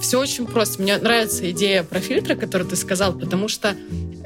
все 0.00 0.20
очень 0.20 0.46
просто. 0.46 0.80
Мне 0.82 0.98
нравится 0.98 1.50
идея 1.50 1.82
про 1.82 1.98
фильтры, 2.00 2.36
которую 2.36 2.68
ты 2.68 2.76
сказал, 2.76 3.12
потому 3.12 3.48
что 3.48 3.74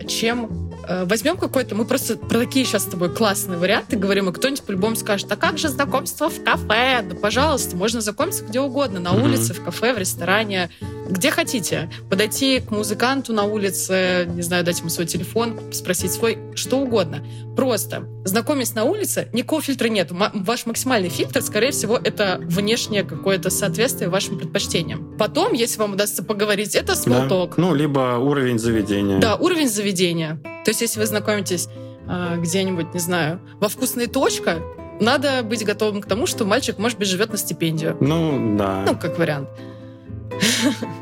чем 0.04 0.71
возьмем 1.06 1.36
какой-то, 1.36 1.74
мы 1.74 1.84
просто 1.84 2.16
про 2.16 2.38
такие 2.40 2.64
сейчас 2.64 2.82
с 2.82 2.86
тобой 2.86 3.12
классные 3.14 3.58
варианты 3.58 3.96
говорим, 3.96 4.28
и 4.28 4.32
кто-нибудь 4.32 4.62
по-любому 4.62 4.96
скажет, 4.96 5.30
а 5.30 5.36
как 5.36 5.58
же 5.58 5.68
знакомство 5.68 6.28
в 6.28 6.42
кафе? 6.42 7.02
Да, 7.02 7.14
пожалуйста, 7.20 7.76
можно 7.76 8.00
знакомиться 8.00 8.44
где 8.44 8.60
угодно, 8.60 9.00
на 9.00 9.12
Мгм. 9.12 9.24
улице, 9.24 9.54
в 9.54 9.62
кафе, 9.64 9.92
в 9.94 9.98
ресторане, 9.98 10.70
где 11.08 11.30
хотите. 11.30 11.90
Подойти 12.10 12.60
к 12.60 12.70
музыканту 12.70 13.32
на 13.32 13.44
улице, 13.44 14.26
не 14.34 14.42
знаю, 14.42 14.64
дать 14.64 14.78
ему 14.80 14.88
свой 14.88 15.06
телефон, 15.06 15.58
спросить 15.72 16.12
свой, 16.12 16.38
что 16.54 16.78
угодно. 16.78 17.24
Просто 17.56 18.04
знакомясь 18.24 18.74
на 18.74 18.84
улице, 18.84 19.28
никакого 19.32 19.60
фильтра 19.62 19.88
нет. 19.88 20.08
Ваш 20.10 20.66
максимальный 20.66 21.08
фильтр, 21.10 21.42
скорее 21.42 21.70
всего, 21.72 21.98
это 22.02 22.38
внешнее 22.42 23.02
какое-то 23.04 23.50
соответствие 23.50 24.08
вашим 24.08 24.38
предпочтениям. 24.38 25.16
Потом, 25.18 25.52
если 25.52 25.78
вам 25.78 25.92
удастся 25.94 26.22
поговорить, 26.22 26.74
это 26.74 26.94
Да? 26.94 26.94
small 26.94 27.28
talk. 27.28 27.54
Ну, 27.56 27.74
либо 27.74 28.16
уровень 28.18 28.58
заведения. 28.58 29.18
Да, 29.18 29.36
уровень 29.36 29.68
заведения. 29.68 30.40
То 30.64 30.70
есть, 30.70 30.80
если 30.80 31.00
вы 31.00 31.06
знакомитесь 31.06 31.68
а, 32.06 32.36
где-нибудь, 32.36 32.94
не 32.94 33.00
знаю, 33.00 33.40
во 33.60 33.68
вкусная 33.68 34.06
точка, 34.06 34.58
надо 35.00 35.42
быть 35.42 35.64
готовым 35.64 36.00
к 36.00 36.06
тому, 36.06 36.26
что 36.26 36.44
мальчик, 36.44 36.78
может 36.78 36.98
быть, 36.98 37.08
живет 37.08 37.32
на 37.32 37.38
стипендию. 37.38 37.96
Ну, 38.00 38.56
да. 38.56 38.84
Ну, 38.86 38.96
как 38.96 39.18
вариант. 39.18 39.48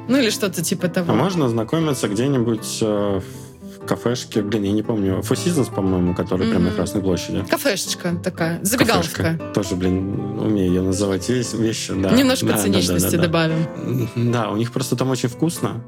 Ну, 0.09 0.17
или 0.19 0.31
что-то 0.31 0.63
типа 0.63 0.89
того. 0.89 1.13
А 1.13 1.15
можно 1.15 1.49
знакомиться 1.49 2.09
где-нибудь 2.09 2.79
э, 2.83 3.21
в 3.21 3.87
кафешке, 3.87 4.43
блин, 4.43 4.65
я 4.65 4.73
не 4.73 4.83
помню, 4.83 5.21
Four 5.21 5.37
Seasons, 5.37 5.73
по-моему, 5.73 6.15
который 6.15 6.49
прямо 6.49 6.71
на. 6.71 6.73
Красной 6.73 7.01
площади. 7.01 7.45
Кафешечка 7.49 8.17
такая, 8.23 8.59
забегаловка. 8.63 9.23
Кафешка. 9.23 9.53
Тоже, 9.55 9.77
блин, 9.77 10.39
умею 10.41 10.73
я 10.73 10.83
называть 10.83 11.29
весь, 11.29 11.53
вещи. 11.55 11.93
Да. 11.95 12.11
Немножко 12.11 12.47
Да, 12.47 12.53
да, 12.53 12.59
да, 12.59 12.63
циничности 12.65 13.11
да, 13.13 13.17
да. 13.19 13.23
добавим. 13.23 14.09
Да, 14.33 14.51
у 14.51 14.57
них 14.57 14.73
просто 14.73 14.97
там 14.97 15.11
очень 15.11 15.29
вкусно. 15.29 15.85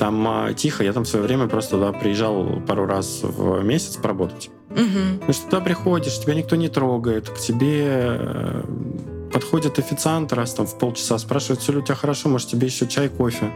Там 0.00 0.26
а, 0.26 0.54
тихо. 0.54 0.82
Я 0.82 0.94
там 0.94 1.04
в 1.04 1.08
свое 1.08 1.26
время 1.26 1.46
просто 1.46 1.72
туда 1.72 1.92
приезжал 1.92 2.46
пару 2.66 2.86
раз 2.86 3.20
в 3.22 3.62
месяц 3.62 3.96
поработать. 3.96 4.48
Мгм. 4.70 5.20
Ну, 5.26 5.32
что 5.34 5.44
туда 5.44 5.60
приходишь, 5.60 6.18
тебя 6.18 6.32
никто 6.32 6.56
не 6.56 6.70
трогает, 6.70 7.28
к 7.28 7.36
тебе 7.36 7.84
э, 7.86 8.62
подходит 9.30 9.78
официант 9.78 10.32
раз 10.32 10.54
там 10.54 10.66
в 10.66 10.78
полчаса, 10.78 11.18
спрашивает, 11.18 11.60
все 11.60 11.72
ли 11.72 11.78
у 11.78 11.82
тебя 11.82 11.96
хорошо, 11.96 12.30
может, 12.30 12.48
тебе 12.48 12.68
еще 12.68 12.86
чай, 12.86 13.10
кофе, 13.10 13.50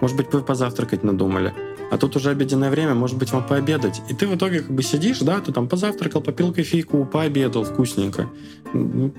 может 0.00 0.16
быть, 0.16 0.32
вы 0.32 0.42
позавтракать 0.42 1.02
надумали. 1.04 1.52
А 1.90 1.98
тут 1.98 2.16
уже 2.16 2.30
обеденное 2.30 2.70
время, 2.70 2.94
может 2.94 3.16
быть, 3.16 3.30
вам 3.30 3.46
пообедать. 3.46 4.02
И 4.08 4.14
ты 4.14 4.26
в 4.26 4.34
итоге 4.34 4.60
как 4.60 4.72
бы 4.72 4.82
сидишь, 4.82 5.20
да, 5.20 5.40
ты 5.40 5.52
там 5.52 5.68
позавтракал, 5.68 6.20
попил 6.20 6.52
кофейку, 6.52 7.04
пообедал 7.04 7.64
вкусненько. 7.64 8.28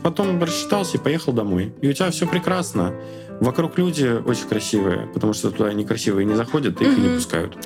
Потом 0.04 0.42
рассчитался 0.44 0.98
и 0.98 1.00
поехал 1.00 1.32
домой. 1.32 1.74
И 1.82 1.88
у 1.88 1.94
тебя 1.94 2.12
все 2.12 2.28
прекрасно. 2.28 2.94
Вокруг 3.40 3.78
люди 3.78 4.22
очень 4.26 4.48
красивые, 4.48 5.08
потому 5.14 5.34
что 5.34 5.52
туда 5.52 5.72
некрасивые 5.72 6.26
не 6.26 6.36
заходят, 6.36 6.82
их 6.82 6.98
и 6.98 7.02
не 7.02 7.16
пускают. 7.16 7.58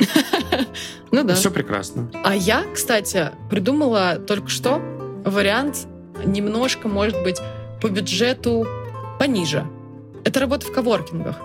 Ну 1.14 1.26
да. 1.26 1.36
Все 1.36 1.52
прекрасно. 1.52 2.10
А 2.24 2.34
я, 2.34 2.64
кстати, 2.74 3.32
придумала 3.50 4.16
только 4.16 4.48
что 4.48 4.82
вариант 5.26 5.86
немножко, 6.24 6.88
может 6.88 7.22
быть, 7.22 7.38
по 7.82 7.90
бюджету 7.90 8.66
пониже. 9.20 9.66
Это 10.24 10.40
работа 10.40 10.68
в 10.68 10.72
коворкингах. 10.72 11.36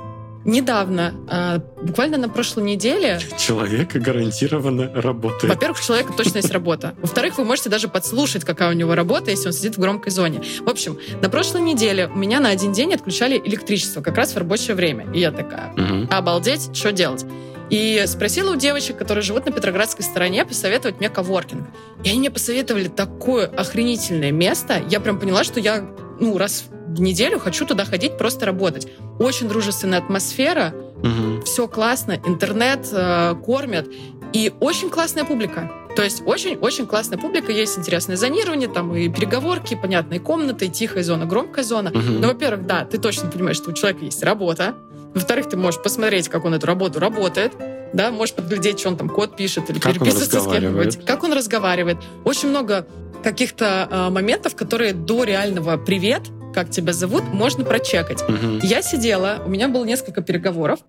Недавно, 0.46 1.12
а, 1.28 1.58
буквально 1.82 2.18
на 2.18 2.28
прошлой 2.28 2.62
неделе, 2.62 3.18
Человека 3.36 3.98
гарантированно 3.98 4.92
работает. 4.94 5.52
во-первых, 5.52 5.80
у 5.80 5.82
человека 5.82 6.12
точно 6.16 6.38
есть 6.38 6.52
работа. 6.52 6.94
Во-вторых, 7.02 7.36
вы 7.36 7.44
можете 7.44 7.68
даже 7.68 7.88
подслушать, 7.88 8.44
какая 8.44 8.70
у 8.70 8.72
него 8.72 8.94
работа, 8.94 9.32
если 9.32 9.48
он 9.48 9.52
сидит 9.52 9.76
в 9.76 9.80
громкой 9.80 10.12
зоне. 10.12 10.42
В 10.60 10.70
общем, 10.70 10.98
на 11.20 11.28
прошлой 11.28 11.62
неделе 11.62 12.06
у 12.06 12.16
меня 12.16 12.38
на 12.38 12.50
один 12.50 12.72
день 12.72 12.94
отключали 12.94 13.42
электричество, 13.44 14.02
как 14.02 14.16
раз 14.16 14.34
в 14.34 14.38
рабочее 14.38 14.76
время. 14.76 15.06
И 15.12 15.18
я 15.18 15.32
такая, 15.32 15.72
обалдеть, 16.10 16.70
что 16.74 16.92
делать? 16.92 17.24
И 17.68 18.04
спросила 18.06 18.52
у 18.52 18.56
девочек, 18.56 18.96
которые 18.96 19.22
живут 19.22 19.46
на 19.46 19.50
Петроградской 19.52 20.04
стороне, 20.04 20.44
посоветовать 20.44 21.00
мне 21.00 21.08
коворкинг. 21.08 21.66
И 22.04 22.08
они 22.08 22.20
мне 22.20 22.30
посоветовали 22.30 22.86
такое 22.86 23.46
охренительное 23.46 24.30
место. 24.30 24.80
Я 24.88 25.00
прям 25.00 25.18
поняла, 25.18 25.42
что 25.42 25.58
я, 25.58 25.84
ну, 26.20 26.38
раз 26.38 26.66
в 26.86 27.00
неделю 27.00 27.40
хочу 27.40 27.66
туда 27.66 27.84
ходить, 27.84 28.16
просто 28.16 28.46
работать. 28.46 28.86
Очень 29.18 29.48
дружественная 29.48 29.98
атмосфера, 29.98 30.74
Мгм. 31.02 31.42
все 31.42 31.68
классно, 31.68 32.18
интернет 32.26 32.88
э, 32.92 33.34
кормят, 33.44 33.86
и 34.32 34.52
очень 34.60 34.90
классная 34.90 35.24
публика. 35.24 35.70
То 35.94 36.02
есть 36.02 36.22
очень-очень 36.26 36.86
классная 36.86 37.18
публика, 37.18 37.52
есть 37.52 37.78
интересное 37.78 38.16
зонирование, 38.16 38.68
там 38.68 38.94
и 38.94 39.08
переговорки, 39.08 39.78
понятные 39.80 40.20
комнаты, 40.20 40.68
тихая 40.68 41.02
зона, 41.02 41.24
громкая 41.24 41.64
зона. 41.64 41.90
Мгм. 41.90 42.20
Ну, 42.20 42.28
во-первых, 42.28 42.66
да, 42.66 42.84
ты 42.84 42.98
точно 42.98 43.30
понимаешь, 43.30 43.56
что 43.56 43.70
у 43.70 43.72
человека 43.72 44.04
есть 44.04 44.22
работа. 44.22 44.74
Во-вторых, 45.14 45.48
ты 45.48 45.56
можешь 45.56 45.82
посмотреть, 45.82 46.28
как 46.28 46.44
он 46.44 46.52
эту 46.52 46.66
работу 46.66 47.00
работает. 47.00 47.52
Да, 47.94 48.10
можешь 48.10 48.34
подглядеть, 48.34 48.78
что 48.80 48.90
он 48.90 48.98
там 48.98 49.08
код 49.08 49.36
пишет 49.36 49.70
или 49.70 49.78
Как 49.78 49.94
переписывается 49.94 50.40
с 50.40 50.46
кем-нибудь. 50.46 51.06
Как 51.06 51.24
он 51.24 51.32
разговаривает. 51.32 51.96
Очень 52.24 52.50
много 52.50 52.86
каких-то 53.22 53.88
э, 53.90 54.10
моментов, 54.10 54.54
которые 54.54 54.92
до 54.92 55.24
реального 55.24 55.78
«привет», 55.78 56.22
как 56.56 56.70
тебя 56.70 56.94
зовут, 56.94 57.22
можно 57.34 57.64
прочекать. 57.64 58.26
Мгм. 58.26 58.60
Я 58.62 58.80
сидела, 58.80 59.42
у 59.44 59.50
меня 59.50 59.68
было 59.68 59.84
несколько 59.84 60.22
переговоров. 60.22 60.80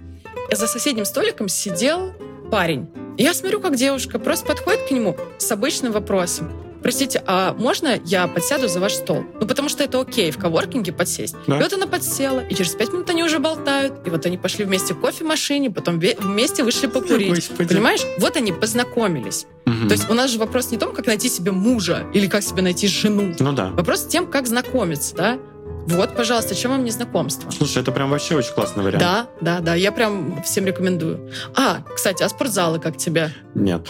За 0.49 0.65
соседним 0.65 1.03
столиком 1.03 1.49
сидел 1.49 2.13
парень. 2.49 2.87
Я 3.17 3.33
смотрю, 3.33 3.59
как 3.59 3.75
девушка 3.75 4.17
просто 4.17 4.45
подходит 4.45 4.87
к 4.87 4.91
нему 4.91 5.17
с 5.37 5.51
обычным 5.51 5.91
вопросом. 5.91 6.49
Простите, 6.81 7.21
а 7.25 7.53
можно 7.53 7.99
я 8.05 8.27
подсяду 8.27 8.69
за 8.69 8.79
ваш 8.79 8.93
стол? 8.93 9.25
Ну, 9.41 9.45
потому 9.45 9.67
что 9.67 9.83
это 9.83 9.99
окей 9.99 10.31
в 10.31 10.37
коворкинге 10.37 10.93
подсесть. 10.93 11.35
Да. 11.47 11.59
И 11.59 11.63
вот 11.63 11.73
она 11.73 11.85
подсела, 11.85 12.39
и 12.39 12.55
через 12.55 12.75
пять 12.75 12.93
минут 12.93 13.09
они 13.09 13.23
уже 13.23 13.39
болтают. 13.39 14.07
И 14.07 14.09
вот 14.09 14.25
они 14.25 14.37
пошли 14.37 14.63
вместе 14.63 14.93
в 14.93 15.01
кофемашине, 15.01 15.69
потом 15.69 15.99
вместе 15.99 16.63
вышли 16.63 16.87
покурить. 16.87 17.27
Господи. 17.27 17.73
Понимаешь? 17.73 18.01
Вот 18.19 18.37
они 18.37 18.53
познакомились. 18.53 19.47
Мгм. 19.65 19.89
То 19.89 19.95
есть 19.95 20.09
у 20.09 20.13
нас 20.13 20.31
же 20.31 20.39
вопрос 20.39 20.71
не 20.71 20.77
в 20.77 20.79
том, 20.79 20.93
как 20.93 21.07
найти 21.07 21.27
себе 21.27 21.51
мужа 21.51 22.05
или 22.13 22.27
как 22.27 22.41
себе 22.41 22.61
найти 22.61 22.87
жену. 22.87 23.35
Ну 23.37 23.51
да. 23.51 23.71
Вопрос 23.71 24.05
в 24.05 24.07
тем, 24.07 24.25
как 24.27 24.47
знакомиться, 24.47 25.13
да? 25.13 25.39
Вот, 25.87 26.15
пожалуйста, 26.15 26.53
чем 26.53 26.71
вам 26.71 26.83
не 26.83 26.91
знакомство? 26.91 27.49
Слушай, 27.49 27.81
это 27.81 27.91
прям 27.91 28.09
вообще 28.09 28.35
очень 28.35 28.53
классный 28.53 28.83
вариант. 28.83 29.01
Да, 29.01 29.27
да, 29.41 29.59
да, 29.61 29.75
я 29.75 29.91
прям 29.91 30.43
всем 30.43 30.65
рекомендую. 30.65 31.31
А, 31.55 31.81
кстати, 31.95 32.23
а 32.23 32.29
спортзалы 32.29 32.79
как 32.79 32.97
тебе? 32.97 33.31
Нет. 33.55 33.87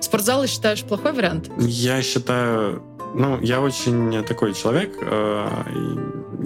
Спортзалы 0.00 0.46
считаешь 0.46 0.82
плохой 0.84 1.12
вариант? 1.12 1.50
Я 1.58 2.02
считаю, 2.02 2.82
ну, 3.14 3.40
я 3.40 3.60
очень 3.60 4.24
такой 4.24 4.54
человек. 4.54 4.94
э, 5.00 5.48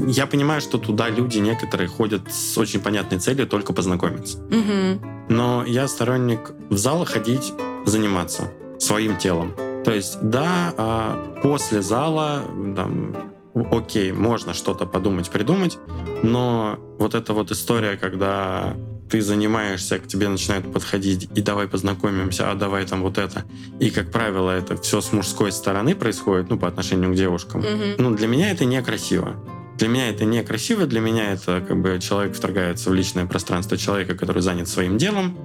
я 0.06 0.26
понимаю, 0.26 0.60
что 0.60 0.78
туда 0.78 1.08
люди 1.08 1.38
некоторые 1.38 1.88
ходят 1.88 2.32
с 2.32 2.56
очень 2.56 2.80
понятной 2.80 3.18
целью 3.18 3.46
только 3.46 3.72
познакомиться. 3.72 4.38
Угу. 4.38 5.06
Но 5.28 5.64
я 5.66 5.88
сторонник 5.88 6.52
в 6.70 6.76
зал 6.76 7.04
ходить, 7.04 7.52
заниматься 7.84 8.52
своим 8.78 9.18
телом. 9.18 9.54
То 9.84 9.92
есть, 9.92 10.18
да, 10.22 10.72
а, 10.76 11.40
после 11.42 11.82
зала, 11.82 12.42
там, 12.76 13.31
окей, 13.54 14.12
можно 14.12 14.54
что-то 14.54 14.86
подумать, 14.86 15.30
придумать, 15.30 15.78
но 16.22 16.78
вот 16.98 17.14
эта 17.14 17.32
вот 17.32 17.50
история, 17.50 17.96
когда 17.96 18.74
ты 19.10 19.20
занимаешься, 19.20 19.98
к 19.98 20.06
тебе 20.06 20.28
начинают 20.28 20.72
подходить, 20.72 21.28
и 21.34 21.42
давай 21.42 21.68
познакомимся, 21.68 22.50
а 22.50 22.54
давай 22.54 22.86
там 22.86 23.02
вот 23.02 23.18
это. 23.18 23.44
И, 23.78 23.90
как 23.90 24.10
правило, 24.10 24.50
это 24.50 24.76
все 24.80 25.02
с 25.02 25.12
мужской 25.12 25.52
стороны 25.52 25.94
происходит, 25.94 26.48
ну, 26.48 26.58
по 26.58 26.66
отношению 26.66 27.12
к 27.12 27.14
девушкам. 27.14 27.60
Угу. 27.60 27.84
Ну, 27.98 28.14
для 28.14 28.26
меня 28.26 28.50
это 28.50 28.64
некрасиво. 28.64 29.36
Для 29.76 29.88
меня 29.88 30.08
это 30.08 30.24
некрасиво, 30.24 30.86
для 30.86 31.00
меня 31.00 31.32
это 31.32 31.62
как 31.66 31.80
бы 31.82 31.98
человек 32.00 32.34
вторгается 32.34 32.88
в 32.88 32.94
личное 32.94 33.26
пространство 33.26 33.76
человека, 33.76 34.14
который 34.14 34.40
занят 34.40 34.68
своим 34.68 34.96
делом. 34.96 35.36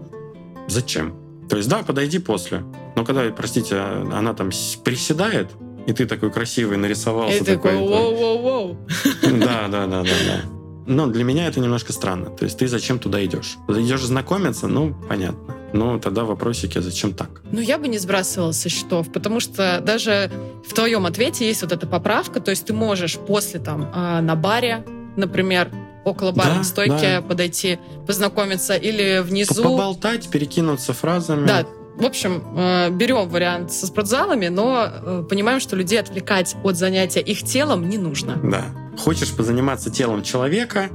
Зачем? 0.69 1.15
То 1.49 1.57
есть, 1.57 1.67
да, 1.67 1.83
подойди 1.83 2.19
после. 2.19 2.63
Но 2.95 3.03
когда, 3.03 3.23
простите, 3.31 3.77
она 3.77 4.33
там 4.33 4.49
приседает, 4.85 5.49
и 5.87 5.93
ты 5.93 6.05
такой 6.05 6.31
красивый 6.31 6.77
нарисовался. 6.77 7.37
И 7.37 7.43
такой, 7.43 7.75
воу-воу-воу. 7.75 8.77
Да, 9.39 9.67
да, 9.69 9.87
да, 9.87 10.03
да, 10.03 10.03
да. 10.03 10.41
Но 10.85 11.07
для 11.07 11.23
меня 11.23 11.47
это 11.47 11.59
немножко 11.59 11.91
странно. 11.93 12.29
То 12.29 12.45
есть 12.45 12.57
ты 12.57 12.67
зачем 12.67 12.99
туда 12.99 13.23
идешь? 13.25 13.57
Идешь 13.67 14.03
знакомиться, 14.03 14.67
ну, 14.67 14.95
понятно. 15.09 15.55
Ну, 15.73 15.99
тогда 15.99 16.23
вопросики, 16.23 16.79
зачем 16.79 17.13
так? 17.13 17.41
Ну, 17.51 17.59
я 17.59 17.77
бы 17.77 17.87
не 17.87 17.97
сбрасывала 17.97 18.53
со 18.53 18.69
счетов, 18.69 19.11
потому 19.11 19.39
что 19.41 19.81
даже 19.81 20.31
в 20.65 20.73
твоем 20.73 21.05
ответе 21.05 21.45
есть 21.45 21.61
вот 21.61 21.71
эта 21.71 21.87
поправка, 21.87 22.39
то 22.39 22.51
есть 22.51 22.65
ты 22.65 22.73
можешь 22.73 23.17
после 23.17 23.59
там 23.59 23.89
а, 23.93 24.21
на 24.21 24.35
баре, 24.35 24.85
например, 25.17 25.71
около 26.05 26.31
барной 26.31 26.59
да, 26.59 26.63
стойки 26.63 27.01
да. 27.01 27.21
подойти, 27.21 27.79
познакомиться 28.05 28.75
или 28.75 29.19
внизу. 29.19 29.63
Поболтать, 29.63 30.29
перекинуться 30.29 30.93
фразами. 30.93 31.45
Да, 31.45 31.65
в 31.97 32.05
общем, 32.05 32.43
э, 32.55 32.89
берем 32.91 33.27
вариант 33.27 33.71
со 33.71 33.87
спортзалами, 33.87 34.47
но 34.47 34.87
э, 34.87 35.23
понимаем, 35.27 35.59
что 35.59 35.75
людей 35.75 35.99
отвлекать 35.99 36.55
от 36.63 36.77
занятия 36.77 37.21
их 37.21 37.43
телом 37.43 37.89
не 37.89 37.97
нужно. 37.97 38.39
Да. 38.43 38.65
Хочешь 38.97 39.35
позаниматься 39.35 39.89
телом 39.89 40.23
человека, 40.23 40.89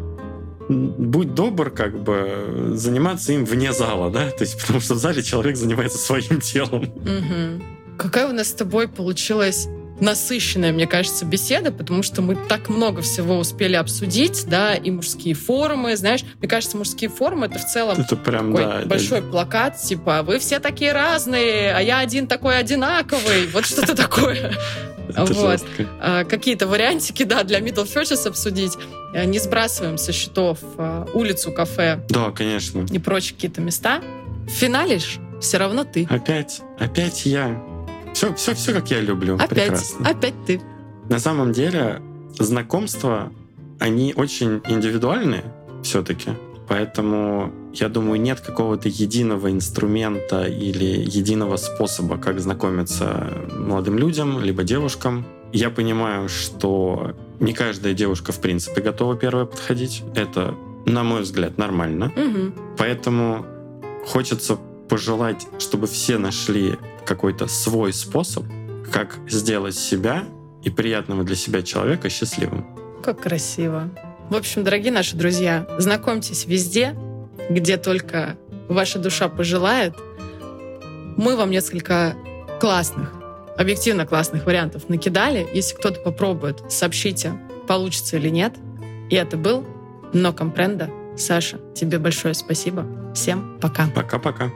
будь 0.68 1.34
добр, 1.34 1.70
как 1.70 2.00
бы 2.02 2.72
заниматься 2.74 3.32
им 3.32 3.44
вне 3.44 3.72
зала, 3.72 4.10
да, 4.10 4.30
то 4.30 4.44
есть 4.44 4.60
потому 4.60 4.80
что 4.80 4.94
в 4.94 4.98
зале 4.98 5.22
человек 5.22 5.56
занимается 5.56 5.98
своим 6.06 6.40
телом. 6.40 6.84
Угу. 6.84 7.96
Какая 7.98 8.28
у 8.28 8.32
нас 8.32 8.48
с 8.48 8.52
тобой 8.54 8.88
получилась 8.88 9.68
насыщенная, 10.02 10.72
мне 10.72 10.86
кажется, 10.86 11.24
беседа, 11.24 11.70
потому 11.70 12.02
что 12.02 12.20
мы 12.22 12.36
так 12.36 12.68
много 12.68 13.02
всего 13.02 13.38
успели 13.38 13.76
обсудить, 13.76 14.44
да, 14.48 14.74
и 14.74 14.90
мужские 14.90 15.34
форумы, 15.34 15.96
знаешь, 15.96 16.24
мне 16.40 16.48
кажется, 16.48 16.76
мужские 16.76 17.08
форумы 17.08 17.46
это 17.46 17.58
в 17.60 17.64
целом 17.64 18.00
это 18.00 18.16
прям, 18.16 18.52
такой 18.52 18.64
да, 18.64 18.86
большой 18.86 19.20
да. 19.20 19.28
плакат, 19.28 19.78
типа, 19.78 20.22
вы 20.24 20.40
все 20.40 20.58
такие 20.58 20.92
разные, 20.92 21.72
а 21.72 21.80
я 21.80 22.00
один 22.00 22.26
такой 22.26 22.58
одинаковый, 22.58 23.46
вот 23.46 23.64
что-то 23.64 23.94
такое. 23.94 24.52
Вот. 25.14 25.60
А, 26.00 26.24
какие-то 26.24 26.66
вариантики, 26.66 27.24
да, 27.24 27.42
для 27.42 27.58
middle 27.58 27.84
furchase 27.84 28.26
обсудить. 28.26 28.78
Э, 29.12 29.26
не 29.26 29.40
сбрасываем 29.40 29.98
со 29.98 30.10
счетов 30.10 30.60
а, 30.78 31.06
улицу, 31.12 31.52
кафе. 31.52 32.02
Да, 32.08 32.30
конечно. 32.30 32.86
И 32.90 32.98
прочие 32.98 33.34
какие-то 33.34 33.60
места. 33.60 34.00
Финалишь 34.48 35.18
все 35.40 35.58
равно 35.58 35.84
ты. 35.84 36.06
Опять, 36.08 36.62
опять 36.78 37.26
я. 37.26 37.71
Все, 38.12 38.34
все, 38.34 38.54
все, 38.54 38.72
как 38.72 38.90
я 38.90 39.00
люблю. 39.00 39.34
Опять, 39.34 39.48
Прекрасно. 39.48 40.08
опять 40.08 40.34
ты. 40.46 40.60
На 41.08 41.18
самом 41.18 41.52
деле, 41.52 42.00
знакомства, 42.38 43.32
они 43.78 44.14
очень 44.16 44.60
индивидуальные 44.68 45.44
все-таки. 45.82 46.30
Поэтому, 46.68 47.52
я 47.74 47.88
думаю, 47.88 48.20
нет 48.20 48.40
какого-то 48.40 48.88
единого 48.88 49.50
инструмента 49.50 50.44
или 50.46 50.84
единого 50.84 51.56
способа, 51.56 52.16
как 52.16 52.40
знакомиться 52.40 53.30
молодым 53.54 53.98
людям, 53.98 54.40
либо 54.40 54.62
девушкам. 54.62 55.26
Я 55.52 55.68
понимаю, 55.70 56.28
что 56.28 57.14
не 57.40 57.52
каждая 57.52 57.92
девушка, 57.92 58.32
в 58.32 58.40
принципе, 58.40 58.80
готова 58.80 59.16
первая 59.16 59.44
подходить. 59.44 60.02
Это, 60.14 60.54
на 60.86 61.02
мой 61.02 61.22
взгляд, 61.22 61.58
нормально. 61.58 62.12
Угу. 62.16 62.52
Поэтому 62.78 63.44
хочется 64.06 64.58
пожелать, 64.92 65.46
чтобы 65.58 65.86
все 65.86 66.18
нашли 66.18 66.74
какой-то 67.06 67.46
свой 67.46 67.94
способ, 67.94 68.44
как 68.92 69.16
сделать 69.26 69.74
себя 69.74 70.24
и 70.62 70.68
приятного 70.68 71.24
для 71.24 71.34
себя 71.34 71.62
человека 71.62 72.10
счастливым. 72.10 72.66
Как 73.02 73.22
красиво. 73.22 73.88
В 74.28 74.34
общем, 74.36 74.64
дорогие 74.64 74.92
наши 74.92 75.16
друзья, 75.16 75.66
знакомьтесь 75.78 76.44
везде, 76.44 76.94
где 77.48 77.78
только 77.78 78.36
ваша 78.68 78.98
душа 78.98 79.30
пожелает. 79.30 79.94
Мы 81.16 81.36
вам 81.36 81.50
несколько 81.50 82.14
классных, 82.60 83.14
объективно 83.56 84.04
классных 84.04 84.44
вариантов 84.44 84.90
накидали. 84.90 85.48
Если 85.54 85.74
кто-то 85.74 86.00
попробует, 86.00 86.70
сообщите, 86.70 87.32
получится 87.66 88.18
или 88.18 88.28
нет. 88.28 88.56
И 89.08 89.14
это 89.14 89.38
был 89.38 89.64
Но 90.12 90.34
Компренда. 90.34 90.90
Саша, 91.16 91.60
тебе 91.74 91.98
большое 91.98 92.34
спасибо. 92.34 92.86
Всем 93.14 93.58
пока. 93.58 93.86
Пока-пока. 93.94 94.52